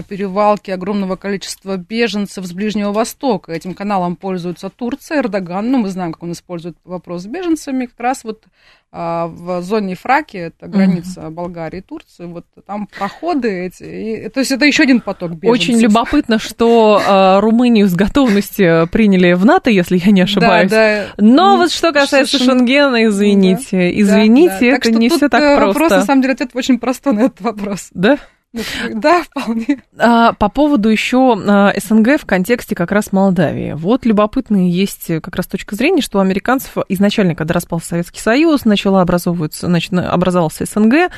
[0.08, 3.52] перевалки огромного количества беженцев с Ближнего Востока.
[3.52, 5.70] Этим каналом пользуется Турция, Эрдоган.
[5.70, 7.86] Ну, мы знаем, как он использует вопрос с беженцами.
[7.86, 8.44] Как раз вот
[8.90, 11.30] а, в зоне Фраки, это граница uh-huh.
[11.30, 13.82] Болгарии и Турции, вот там проходы эти.
[13.82, 15.50] И, то есть это еще один поток беженцев.
[15.50, 20.70] Очень любопытно, что э, Румынию с готовностью приняли в НАТО, если я не ошибаюсь.
[20.70, 21.22] Да, да.
[21.22, 22.60] Но вот что касается Шен...
[22.60, 24.76] Шенгена, извините, да, извините, да, да.
[24.76, 25.80] это не все так э, просто.
[25.80, 27.90] Вопрос, на самом деле, ответ очень простой на этот вопрос.
[27.92, 28.18] Да?
[28.94, 29.82] Да, вполне.
[29.98, 33.72] А, по поводу еще а, СНГ в контексте как раз Молдавии.
[33.72, 38.64] Вот любопытная есть как раз точка зрения, что у американцев изначально, когда распался Советский Союз,
[38.64, 41.10] начала образовываться, значит, образовался СНГ,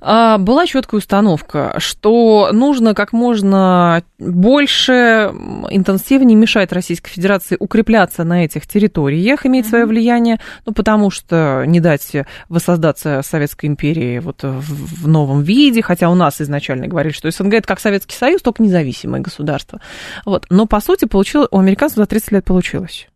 [0.00, 5.32] а, была четкая установка, что нужно как можно больше,
[5.70, 11.80] интенсивнее мешать Российской Федерации укрепляться на этих территориях, иметь свое влияние, ну, потому что не
[11.80, 12.12] дать
[12.48, 17.54] воссоздаться Советской империи вот в новом виде, хотя у нас изначально изначально говорили, что СНГ
[17.54, 19.80] это как Советский Союз, только независимое государство.
[20.24, 20.46] Вот.
[20.50, 23.08] Но, по сути, получилось, у американцев за 30 лет получилось.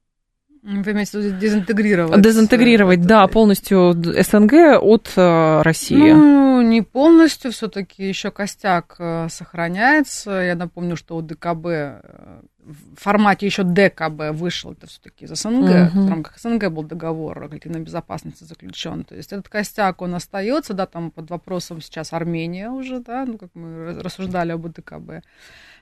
[0.62, 2.20] Вы имеете в виду дезинтегрировать?
[2.20, 3.08] Дезинтегрировать, это...
[3.08, 6.12] да, полностью СНГ от э, России.
[6.12, 10.30] Ну, не полностью, все-таки еще костяк э, сохраняется.
[10.30, 15.68] Я напомню, что у ДКБ э, в формате еще ДКБ вышел это все-таки из СНГ,
[15.68, 15.90] uh-huh.
[15.90, 19.04] в рамках СНГ был договор о коллективной безопасности заключен.
[19.04, 23.38] То есть этот костяк, он остается, да, там под вопросом сейчас Армения уже, да, ну,
[23.38, 25.24] как мы рассуждали об ДКБ.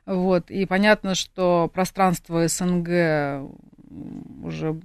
[0.06, 3.50] Вот, и понятно, что пространство СНГ
[4.42, 4.80] уже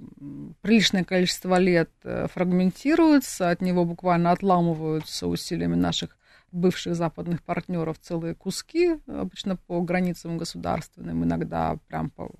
[0.62, 6.18] приличное количество лет э, фрагментируется, от него буквально отламываются усилиями наших
[6.52, 12.30] бывших западных партнеров целые куски, обычно по границам государственным, иногда прям по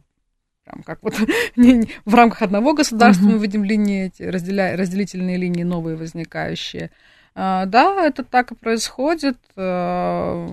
[0.64, 1.14] прям как вот
[2.04, 6.90] в рамках одного государства мы видим линии эти, разделя, разделительные линии новые возникающие.
[7.34, 9.38] А, да, это так и происходит.
[9.56, 10.48] А,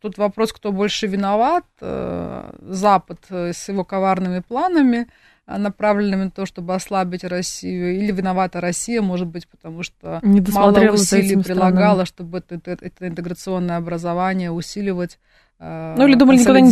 [0.00, 1.66] тут вопрос, кто больше виноват.
[1.80, 5.08] А, Запад с его коварными планами–
[5.58, 11.42] направленными на то, чтобы ослабить Россию, или виновата Россия, может быть, потому что мало усилий
[11.42, 15.18] прилагала, чтобы это, это, это интеграционное образование усиливать
[15.58, 16.70] э, ну, или думали, никуда не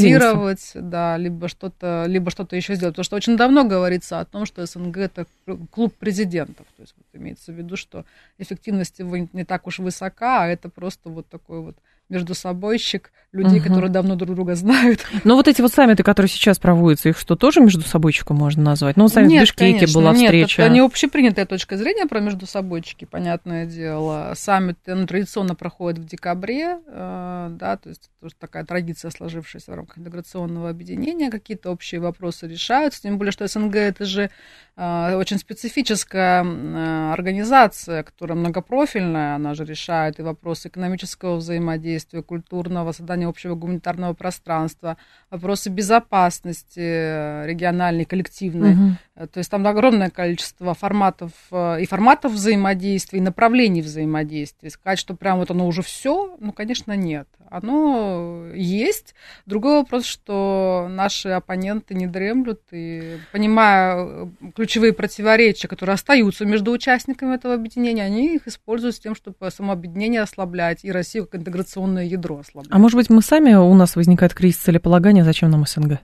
[0.75, 2.95] да, либо что-то, либо что-то еще сделать.
[2.95, 5.27] Потому что очень давно говорится о том, что СНГ это
[5.71, 6.67] клуб президентов.
[6.77, 8.05] То есть вот, имеется в виду, что
[8.39, 11.77] эффективность его не так уж высока, а это просто вот такой вот
[12.09, 13.69] между собойщик людей, угу.
[13.69, 15.07] которые давно друг друга знают.
[15.25, 18.97] Но вот эти вот саммиты, которые сейчас проводятся, их что, тоже между собойчиком можно назвать?
[18.97, 20.63] Ну, саммит нет, в Бишкеке конечно, была встреча.
[20.63, 24.33] Нет, это не общепринятая точка зрения про между собойчики, понятное дело.
[24.35, 29.75] Саммит он традиционно проходит в декабре, э, да, то есть тоже такая традиция, сложившаяся в
[29.75, 34.31] рамках интеграционного объединения, какие-то общие вопросы решаются, тем более, что СНГ это же
[34.77, 42.93] э, очень специфическая э, организация, которая многопрофильная, она же решает и вопросы экономического взаимодействия, культурного,
[42.93, 44.97] создания общего гуманитарного пространства,
[45.31, 48.73] вопросы безопасности э, региональной, коллективной.
[48.73, 49.29] Угу.
[49.33, 54.71] То есть там огромное количество форматов э, и форматов взаимодействия, и направлений взаимодействия.
[54.71, 57.29] Сказать, что прям вот оно уже все, ну, конечно, нет.
[57.51, 59.15] Оно есть.
[59.47, 67.35] Другой вопрос, что наши оппоненты не дремлют, и понимая ключевые противоречия, которые остаются между участниками
[67.35, 71.43] этого объединения, они их используют с тем, чтобы само объединение ослаблять и Россию как
[71.89, 72.73] интеграционное ядро ослаблять.
[72.73, 76.01] А может быть, мы сами, у нас возникает кризис целеполагания, зачем нам СНГ?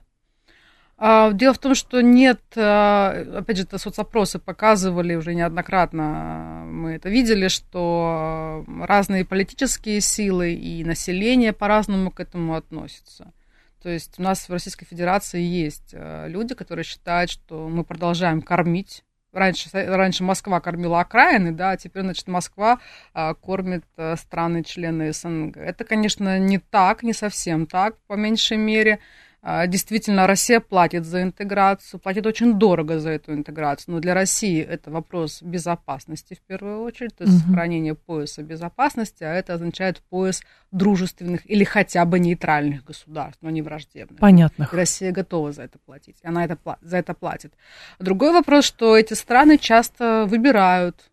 [0.97, 6.91] А, дело в том, что нет, а, опять же, это соцопросы показывали уже неоднократно, мы
[6.91, 13.33] это видели, что разные политические силы и население по-разному к этому относятся.
[13.83, 18.41] То есть у нас в Российской Федерации есть а, люди, которые считают, что мы продолжаем
[18.41, 19.03] кормить
[19.35, 22.79] раньше, раньше Москва кормила окраины, да, а теперь, значит, Москва
[23.13, 25.57] а, кормит а, страны-члены СНГ.
[25.57, 28.99] Это, конечно, не так, не совсем так, по меньшей мере.
[29.47, 34.59] А, действительно, Россия платит за интеграцию, платит очень дорого за эту интеграцию, но для России
[34.59, 37.49] это вопрос безопасности в первую очередь, то есть угу.
[37.49, 43.61] сохранение пояса безопасности, а это означает пояс дружественных или хотя бы нейтральных государств, но не
[43.61, 44.19] враждебных.
[44.19, 44.67] Понятно.
[44.71, 47.53] Россия готова за это платить, она это, за это платит.
[47.99, 51.11] Другой вопрос, что эти страны часто выбирают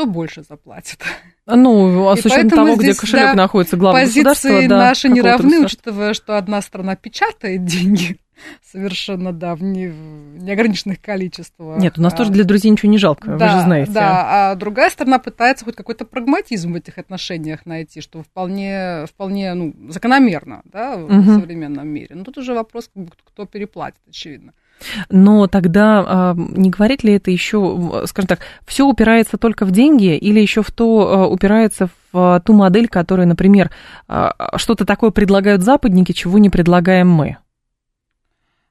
[0.00, 1.02] кто больше заплатит.
[1.46, 5.64] Ну, а с учетом того, где кошелек да, находится главного позиции да, наши не равны,
[5.64, 8.18] учитывая, что одна страна печатает деньги
[8.72, 11.78] совершенно, да, в, не, в неограниченных количествах.
[11.78, 13.92] Нет, у нас а, тоже для друзей ничего не жалко, да, вы же знаете.
[13.92, 19.52] Да, а другая сторона пытается хоть какой-то прагматизм в этих отношениях найти, что вполне, вполне
[19.54, 21.40] ну, закономерно, да, в угу.
[21.40, 22.14] современном мире.
[22.14, 22.90] Но тут уже вопрос,
[23.24, 24.52] кто переплатит, очевидно.
[25.08, 30.16] Но тогда а, не говорит ли это еще, скажем так, все упирается только в деньги
[30.16, 33.70] или еще в то а, упирается в ту модель, которая, например,
[34.08, 37.36] а, что-то такое предлагают западники, чего не предлагаем мы?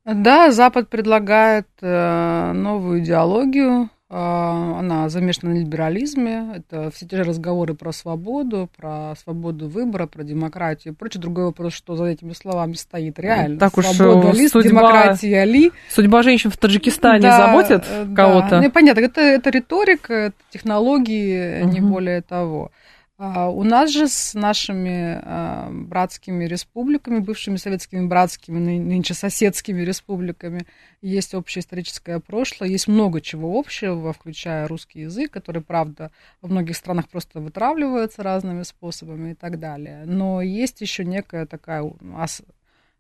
[0.05, 6.55] Да, Запад предлагает э, новую идеологию, а, она замешана на либерализме.
[6.55, 11.21] Это все те же разговоры про свободу, про свободу выбора, про демократию и прочее.
[11.21, 13.59] Другой вопрос, что за этими словами стоит реально.
[13.59, 15.71] Так уж Свобода ли, судьба, демократия ли.
[15.91, 18.15] Судьба женщин в Таджикистане да, заботит да.
[18.15, 18.61] кого-то?
[18.61, 21.71] Ну, понятно, это, это риторика, это технологии, угу.
[21.71, 22.71] не более того.
[23.21, 30.65] А, у нас же с нашими а, братскими республиками, бывшими советскими братскими, нынче соседскими республиками,
[31.01, 36.77] есть общее историческое прошлое, есть много чего общего, включая русский язык, который, правда, во многих
[36.77, 40.05] странах просто вытравливается разными способами и так далее.
[40.05, 41.83] Но есть еще некая такая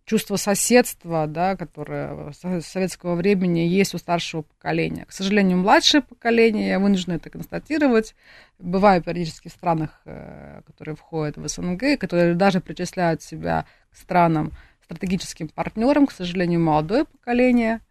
[0.09, 5.05] чувство соседства, да, которое с советского времени есть у старшего поколения.
[5.05, 8.15] К сожалению, младшее поколение, я вынуждена это констатировать,
[8.57, 14.51] бываю периодически в странах, э, которые входят в СНГ, которые даже причисляют себя к странам
[14.83, 17.81] стратегическим партнерам, к сожалению, молодое поколение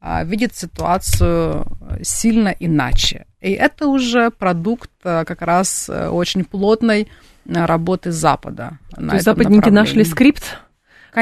[0.00, 1.66] а, видит ситуацию
[2.02, 3.26] сильно иначе.
[3.42, 7.08] И это уже продукт э, как раз э, очень плотной
[7.44, 8.78] работы Запада.
[8.94, 10.58] То есть западники нашли скрипт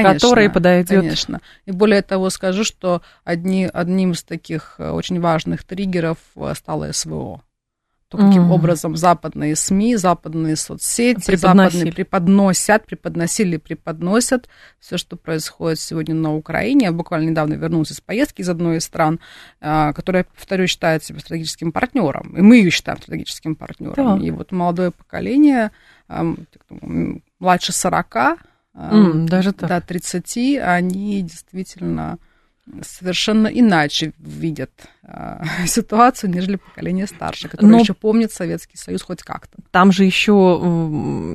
[0.02, 1.00] конечно, который подойдет.
[1.00, 1.40] Конечно.
[1.66, 6.92] И более того, скажу, что одни, одним из таких э, очень важных триггеров э, стало
[6.92, 7.42] СВО
[8.14, 8.54] то, каким mm.
[8.54, 16.86] образом западные СМИ, западные соцсети, западные преподносят, преподносили, преподносят все, что происходит сегодня на Украине.
[16.86, 19.20] Я буквально недавно вернулась из поездки из одной из стран,
[19.60, 22.36] а, которая, повторюсь, считает себя стратегическим партнером.
[22.36, 24.20] И мы ее считаем стратегическим партнером.
[24.20, 24.24] Да.
[24.24, 25.70] И вот молодое поколение,
[27.38, 28.38] младше 40,
[28.74, 29.68] mm, даже так.
[29.68, 32.18] до 30, они действительно
[32.82, 34.70] совершенно иначе видят
[35.02, 37.78] э, ситуацию, нежели поколение старше, которое Но...
[37.78, 39.58] еще помнит Советский Союз хоть как-то.
[39.70, 40.34] Там же еще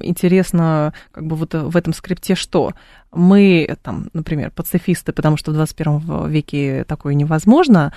[0.04, 2.74] интересно, как бы вот в этом скрипте что?
[3.12, 7.94] Мы, там, например, пацифисты, потому что в 21 веке такое невозможно,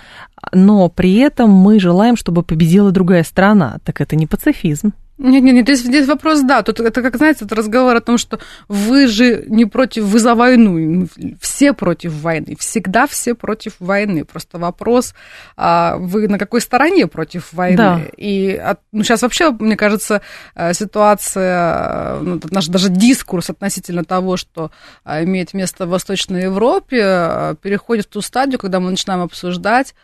[0.52, 3.78] но при этом мы желаем, чтобы победила другая страна.
[3.84, 4.92] Так это не пацифизм.
[5.18, 8.16] Нет, нет, нет, здесь, здесь вопрос, да, тут это, как, знаете, это разговор о том,
[8.16, 11.06] что вы же не против, вы за войну,
[11.38, 15.14] все против войны, всегда все против войны, просто вопрос,
[15.56, 17.76] а вы на какой стороне против войны?
[17.76, 18.00] Да.
[18.16, 18.60] И
[18.90, 20.22] ну, сейчас вообще, мне кажется,
[20.54, 24.70] э, ситуация, ну, наш даже дискурс относительно того, что
[25.04, 29.94] а, имеет место в Восточной Европе, э, переходит в ту стадию, когда мы начинаем обсуждать,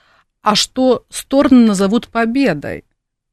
[0.42, 2.84] а что стороны назовут победой.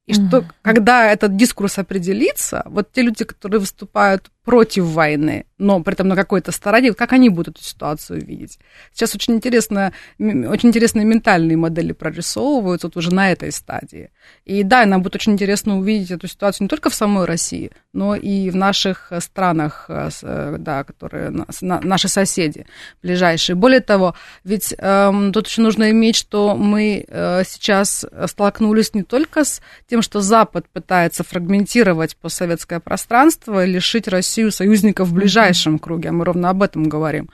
[0.05, 0.51] И что, mm-hmm.
[0.61, 6.15] когда этот дискурс определится, вот те люди, которые выступают против войны, но при этом на
[6.15, 8.59] какой-то стороне, как они будут эту ситуацию видеть?
[8.93, 14.11] Сейчас очень, интересно, очень интересные ментальные модели прорисовываются вот уже на этой стадии.
[14.45, 18.15] И да, нам будет очень интересно увидеть эту ситуацию не только в самой России, но
[18.15, 22.67] и в наших странах, э, э, да, которые наши соседи
[23.01, 23.55] ближайшие.
[23.55, 29.43] Более того, ведь эм, тут еще нужно иметь, что мы э, сейчас столкнулись не только
[29.43, 36.09] с тем, что Запад пытается фрагментировать постсоветское пространство лишить Россию Россию союзников в ближайшем круге,
[36.09, 37.29] а мы ровно об этом говорим.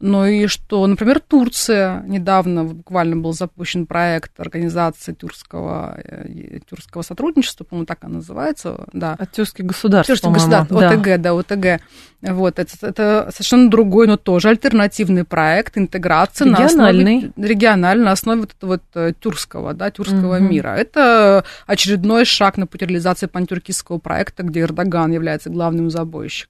[0.00, 7.64] Но и что, например, Турция, недавно буквально был запущен проект организации тюркского, э, тюркского сотрудничества,
[7.64, 9.16] по-моему, так она называется, да.
[9.18, 10.90] От тюркских государств, Тюркских государств, да.
[10.90, 11.80] ОТГ, да, ОТГ.
[12.22, 17.14] Вот, это, это совершенно другой, но тоже альтернативный проект интеграции региональный.
[17.14, 20.44] на основе, региональной, на основе вот этого вот э, тюркского, да, тюркского угу.
[20.44, 20.68] мира.
[20.70, 26.41] Это очередной шаг на пути реализации пантюркистского проекта, где Эрдоган является главным забойщиком.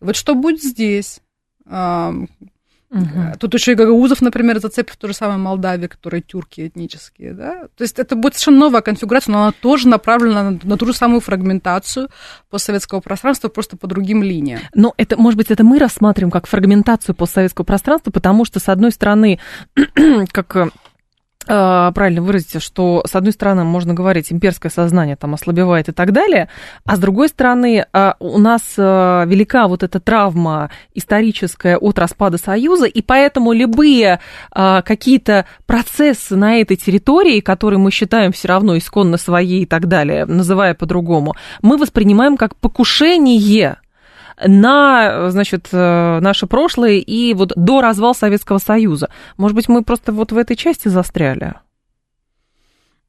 [0.00, 1.20] Вот что будет здесь?
[2.92, 3.38] Угу.
[3.40, 7.68] Тут еще и Гагаузов, например, зацепит в то же самое Молдавии, которые тюрки этнические, да.
[7.74, 10.92] То есть это будет совершенно новая конфигурация, но она тоже направлена на, на ту же
[10.92, 12.10] самую фрагментацию
[12.50, 14.60] постсоветского пространства, просто по другим линиям.
[14.74, 18.92] Но это, может быть, это мы рассматриваем как фрагментацию постсоветского пространства, потому что, с одной
[18.92, 19.40] стороны,
[20.30, 20.68] как а,
[21.46, 26.48] правильно выразите, что, с одной стороны, можно говорить, имперское сознание там ослабевает и так далее,
[26.84, 32.38] а с другой стороны, а, у нас а, велика вот эта травма историческая от распада
[32.38, 34.20] Союза, и поэтому любые
[34.50, 40.26] какие-то процессы на этой территории, которые мы считаем все равно исконно своей и так далее,
[40.26, 43.76] называя по-другому, мы воспринимаем как покушение
[44.44, 49.08] на, значит, э, наше прошлое и вот до развала Советского Союза.
[49.36, 51.54] Может быть, мы просто вот в этой части застряли?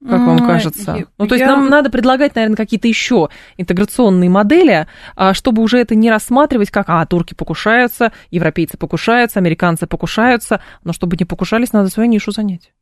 [0.07, 0.95] Как вам кажется?
[0.97, 5.77] Я, ну, то есть нам надо предлагать, наверное, какие-то еще интеграционные модели, а, чтобы уже
[5.77, 11.71] это не рассматривать как, а, турки покушаются, европейцы покушаются, американцы покушаются, но чтобы не покушались,
[11.71, 12.73] надо свою нишу занять.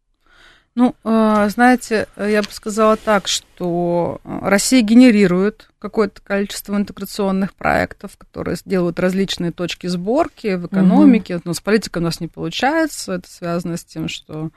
[0.74, 8.55] Ну, э, знаете, я бы сказала так, что Россия генерирует какое-то количество интеграционных проектов, которые
[8.63, 11.36] делают различные точки сборки в экономике.
[11.36, 11.41] Угу.
[11.45, 13.13] Но с политикой у нас не получается.
[13.13, 14.51] Это связано с тем, что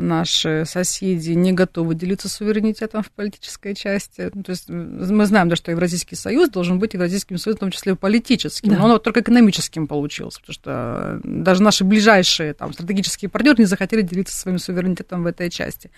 [0.00, 4.30] наши соседи не готовы делиться суверенитетом в политической части.
[4.32, 7.70] Ну, то есть мы знаем, да, что Евразийский союз должен быть Евразийским союзом, в том
[7.70, 8.78] числе и политическим, да.
[8.78, 13.66] но он вот только экономическим получился, потому что даже наши ближайшие там, стратегические партнеры не
[13.66, 15.90] захотели делиться своим суверенитетом в этой части.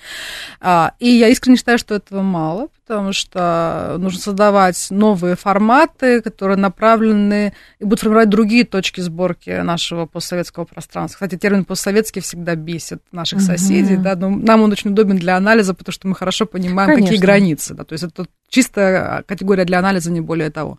[0.60, 6.56] А, и я искренне считаю, что этого мало, потому что нужно создавать новые форматы, которые
[6.56, 11.16] направлены и будут формировать другие точки сборки нашего постсоветского пространства.
[11.16, 13.46] Кстати, термин постсоветский всегда бесит наших угу.
[13.46, 17.06] соседей, да, но нам он очень удобен для анализа, потому что мы хорошо понимаем, Конечно.
[17.08, 20.78] какие границы, да, то есть это чистая категория для анализа, не более того.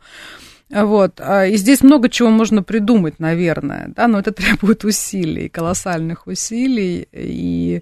[0.69, 1.19] Вот.
[1.19, 7.07] А, и здесь много чего можно придумать, наверное, да, но это требует усилий, колоссальных усилий,
[7.11, 7.81] и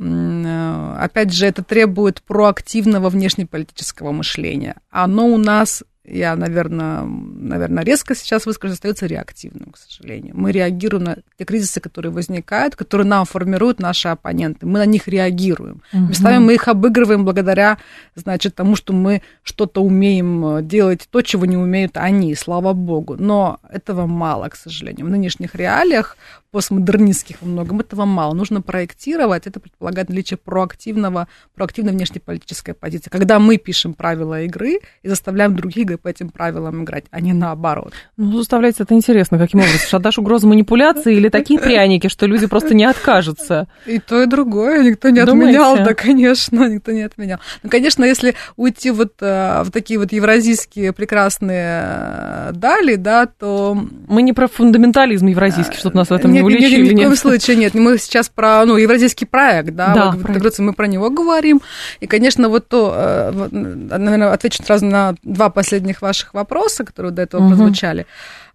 [0.00, 4.76] опять же, это требует проактивного внешнеполитического мышления.
[4.90, 10.34] Оно у нас я, наверное, наверное, резко сейчас выскажу, остается реактивным, к сожалению.
[10.36, 14.66] Мы реагируем на те кризисы, которые возникают, которые нам формируют наши оппоненты.
[14.66, 15.82] Мы на них реагируем.
[15.92, 16.02] Угу.
[16.02, 17.78] Местами мы их обыгрываем благодаря,
[18.14, 23.16] значит, тому, что мы что-то умеем делать, то, чего не умеют они, слава богу.
[23.18, 25.06] Но этого мало, к сожалению.
[25.06, 26.16] В нынешних реалиях
[26.50, 28.34] постмодернистских во многом, этого мало.
[28.34, 33.10] Нужно проектировать, это предполагает наличие проактивного, проактивной внешнеполитической позиции.
[33.10, 37.92] Когда мы пишем правила игры и заставляем других по этим правилам играть, а не наоборот.
[38.16, 39.80] Ну, заставляется это интересно, каким образом?
[39.88, 43.68] Шантаж, угроза манипуляции или такие пряники, что люди просто не откажутся?
[43.86, 45.58] И то, и другое никто не Думаете?
[45.58, 47.38] отменял, да, конечно, никто не отменял.
[47.62, 53.76] Ну, конечно, если уйти вот э, в такие вот евразийские прекрасные э, дали, да, то...
[54.08, 57.16] Мы не про фундаментализм евразийский, чтобы нас в этом не нет, нет, ни в коем
[57.16, 57.74] случае нет.
[57.74, 60.58] Мы сейчас про ну, евразийский проект, да, да вот, проект.
[60.58, 61.60] мы про него говорим.
[62.00, 67.22] И, конечно, вот то, э, наверное, отвечу сразу на два последних ваших вопроса, которые до
[67.22, 67.48] этого угу.
[67.50, 68.06] прозвучали.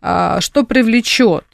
[0.02, 1.46] А, что привлечет?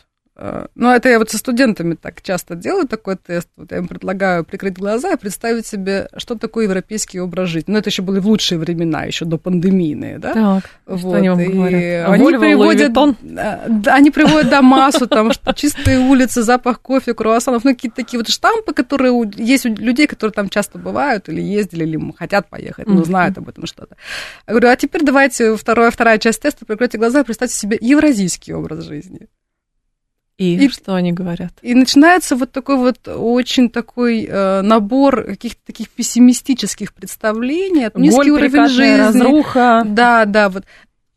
[0.42, 3.50] Э, ну, это я вот со студентами так часто делаю такой тест.
[3.58, 7.74] Вот я им предлагаю прикрыть глаза и представить себе, что такое европейский образ жизни.
[7.74, 10.34] Ну, это еще были в лучшие времена, еще до пандемийные, да?
[10.34, 11.00] Так, вот.
[11.00, 12.10] что они вам и говорят?
[12.10, 17.72] Они Вольво, приводят, да, они приводят до массу, там, чистые улицы, запах кофе, круассанов, ну,
[17.72, 22.14] какие-то такие вот штампы, которые есть у людей, которые там часто бывают или ездили, или
[22.18, 23.98] хотят поехать, но знают об этом что-то.
[24.48, 28.54] Я говорю, а теперь давайте вторая, вторая часть теста, прикройте глаза и представьте себе евразийский
[28.54, 29.28] образ жизни.
[30.40, 31.52] И, и что они говорят?
[31.62, 38.32] И начинается вот такой вот очень такой э, набор каких-то таких пессимистических представлений, Боль, низкий
[38.32, 39.84] уровень жизни, разруха.
[39.86, 40.64] Да, да, вот.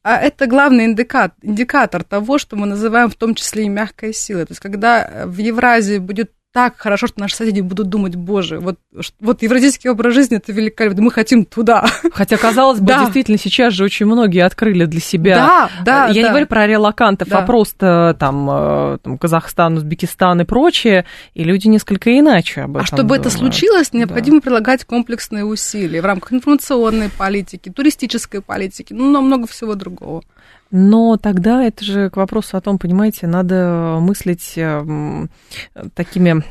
[0.03, 4.45] А это главный индикатор, индикатор того, что мы называем в том числе и мягкая сила.
[4.45, 8.79] То есть когда в Евразии будет так хорошо, что наши соседи будут думать, боже, вот,
[9.21, 11.87] вот евразийский образ жизни это великолепно, мы хотим туда.
[12.13, 13.01] Хотя, казалось бы, да.
[13.01, 15.35] действительно, сейчас же очень многие открыли для себя.
[15.35, 16.07] Да, да.
[16.09, 16.21] Я да.
[16.21, 17.39] не говорю про релакантов, да.
[17.39, 22.81] а просто там, э, там Казахстан, Узбекистан и прочее, и люди несколько иначе об а
[22.81, 23.27] этом А чтобы думают.
[23.27, 24.43] это случилось, необходимо да.
[24.43, 30.23] прилагать комплексные усилия в рамках информационной политики, туристической политики, ну, много всего другого.
[30.73, 35.31] Но тогда это же к вопросу о том, понимаете, надо мыслить эм,
[35.95, 36.43] такими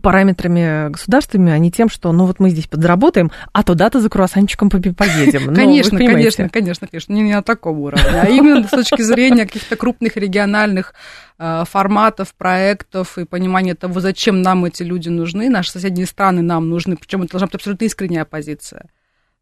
[0.00, 4.70] параметрами государственными, а не тем, что ну вот мы здесь подработаем, а туда-то за круассанчиком
[4.70, 5.46] поедем.
[5.48, 9.44] Ну, конечно, конечно, конечно, конечно, не, не на таком уровне, а именно с точки зрения
[9.44, 10.94] каких-то крупных региональных
[11.38, 16.70] э, форматов, проектов и понимания того, зачем нам эти люди нужны, наши соседние страны нам
[16.70, 18.86] нужны, причем это должна быть абсолютно искренняя позиция,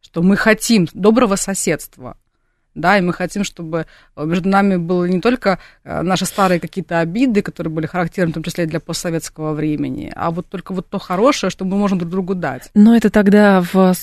[0.02, 2.16] что мы хотим доброго соседства,
[2.74, 7.42] да, и мы хотим, чтобы между нами было не только э, наши старые какие-то обиды,
[7.42, 11.50] которые были характерны, в том числе для постсоветского времени, а вот только вот то хорошее,
[11.50, 12.70] что мы можем друг другу дать.
[12.74, 13.94] Но это тогда, в,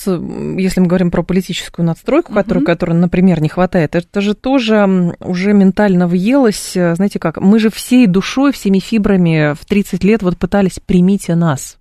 [0.57, 2.68] если мы говорим про политическую надстройку, которую, mm-hmm.
[2.68, 7.70] которой, например, не хватает, это же тоже уже ментально въелось, э, знаете как, мы же
[7.70, 11.78] всей душой, всеми фибрами в 30 лет вот пытались «примите нас».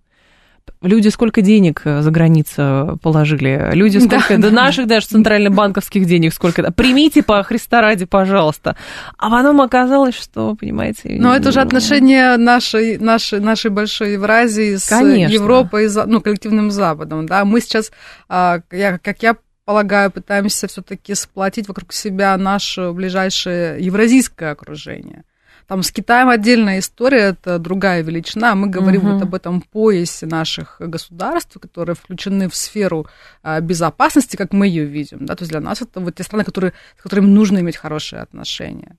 [0.83, 3.71] Люди сколько денег э, за границу положили?
[3.73, 6.71] Люди сколько, да, да наших даже центрально-банковских денег сколько?
[6.73, 8.77] Примите по Христа ради, пожалуйста.
[9.19, 11.17] А потом оказалось, что, понимаете...
[11.19, 15.33] Но это же отношение нашей, нашей, нашей большой Евразии с Конечно.
[15.33, 17.45] Европой, ну, коллективным Западом, да.
[17.45, 17.91] Мы сейчас,
[18.29, 25.25] а, как я полагаю, пытаемся все-таки сплотить вокруг себя наше ближайшее евразийское окружение.
[25.67, 28.55] Там с Китаем отдельная история, это другая величина.
[28.55, 29.15] Мы говорим угу.
[29.15, 33.07] вот об этом поясе наших государств, которые включены в сферу
[33.43, 35.27] а, безопасности, как мы ее видим.
[35.27, 35.35] Да?
[35.35, 38.97] То есть для нас это вот те страны, которые, с которыми нужно иметь хорошие отношения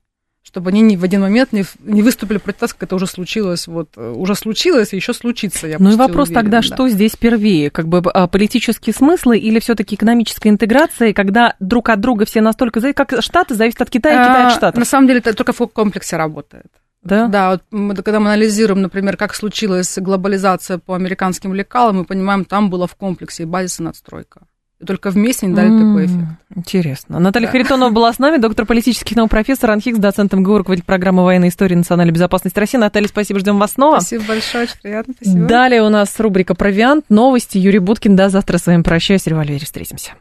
[0.48, 3.90] чтобы они в один момент не, не выступили против нас, как это уже случилось, вот,
[3.98, 6.62] э, уже случилось и еще случится, я Ну и вопрос уверен, тогда, да.
[6.62, 11.90] что здесь первее, как бы а, политические смыслы или все таки экономическая интеграция, когда друг
[11.90, 14.80] от друга все настолько, как Штаты зависят от Китая, а, Китай от Штатов?
[14.80, 16.72] На самом деле это только в комплексе работает.
[17.04, 17.28] Да?
[17.28, 22.46] Да, вот мы, когда мы анализируем, например, как случилась глобализация по американским лекалам, мы понимаем,
[22.46, 24.42] там было в комплексе и базис и надстройка.
[24.80, 26.28] И только вместе они дали mm, такой эффект.
[26.56, 27.20] Интересно.
[27.20, 27.52] Наталья да.
[27.52, 31.74] Харитонова была с нами, доктор политических наук, профессор Анхикс, доцент МГУ, руководитель программы военной истории
[31.74, 32.78] и национальной безопасности России.
[32.78, 34.00] Наталья, спасибо, ждем вас снова.
[34.00, 35.16] Спасибо большое, очень приятно.
[35.20, 35.48] Спасибо.
[35.48, 37.58] Далее у нас рубрика «Провиант», новости.
[37.58, 38.16] Юрий Буткин.
[38.16, 39.26] До завтра с вами прощаюсь.
[39.26, 40.14] Револьвере встретимся.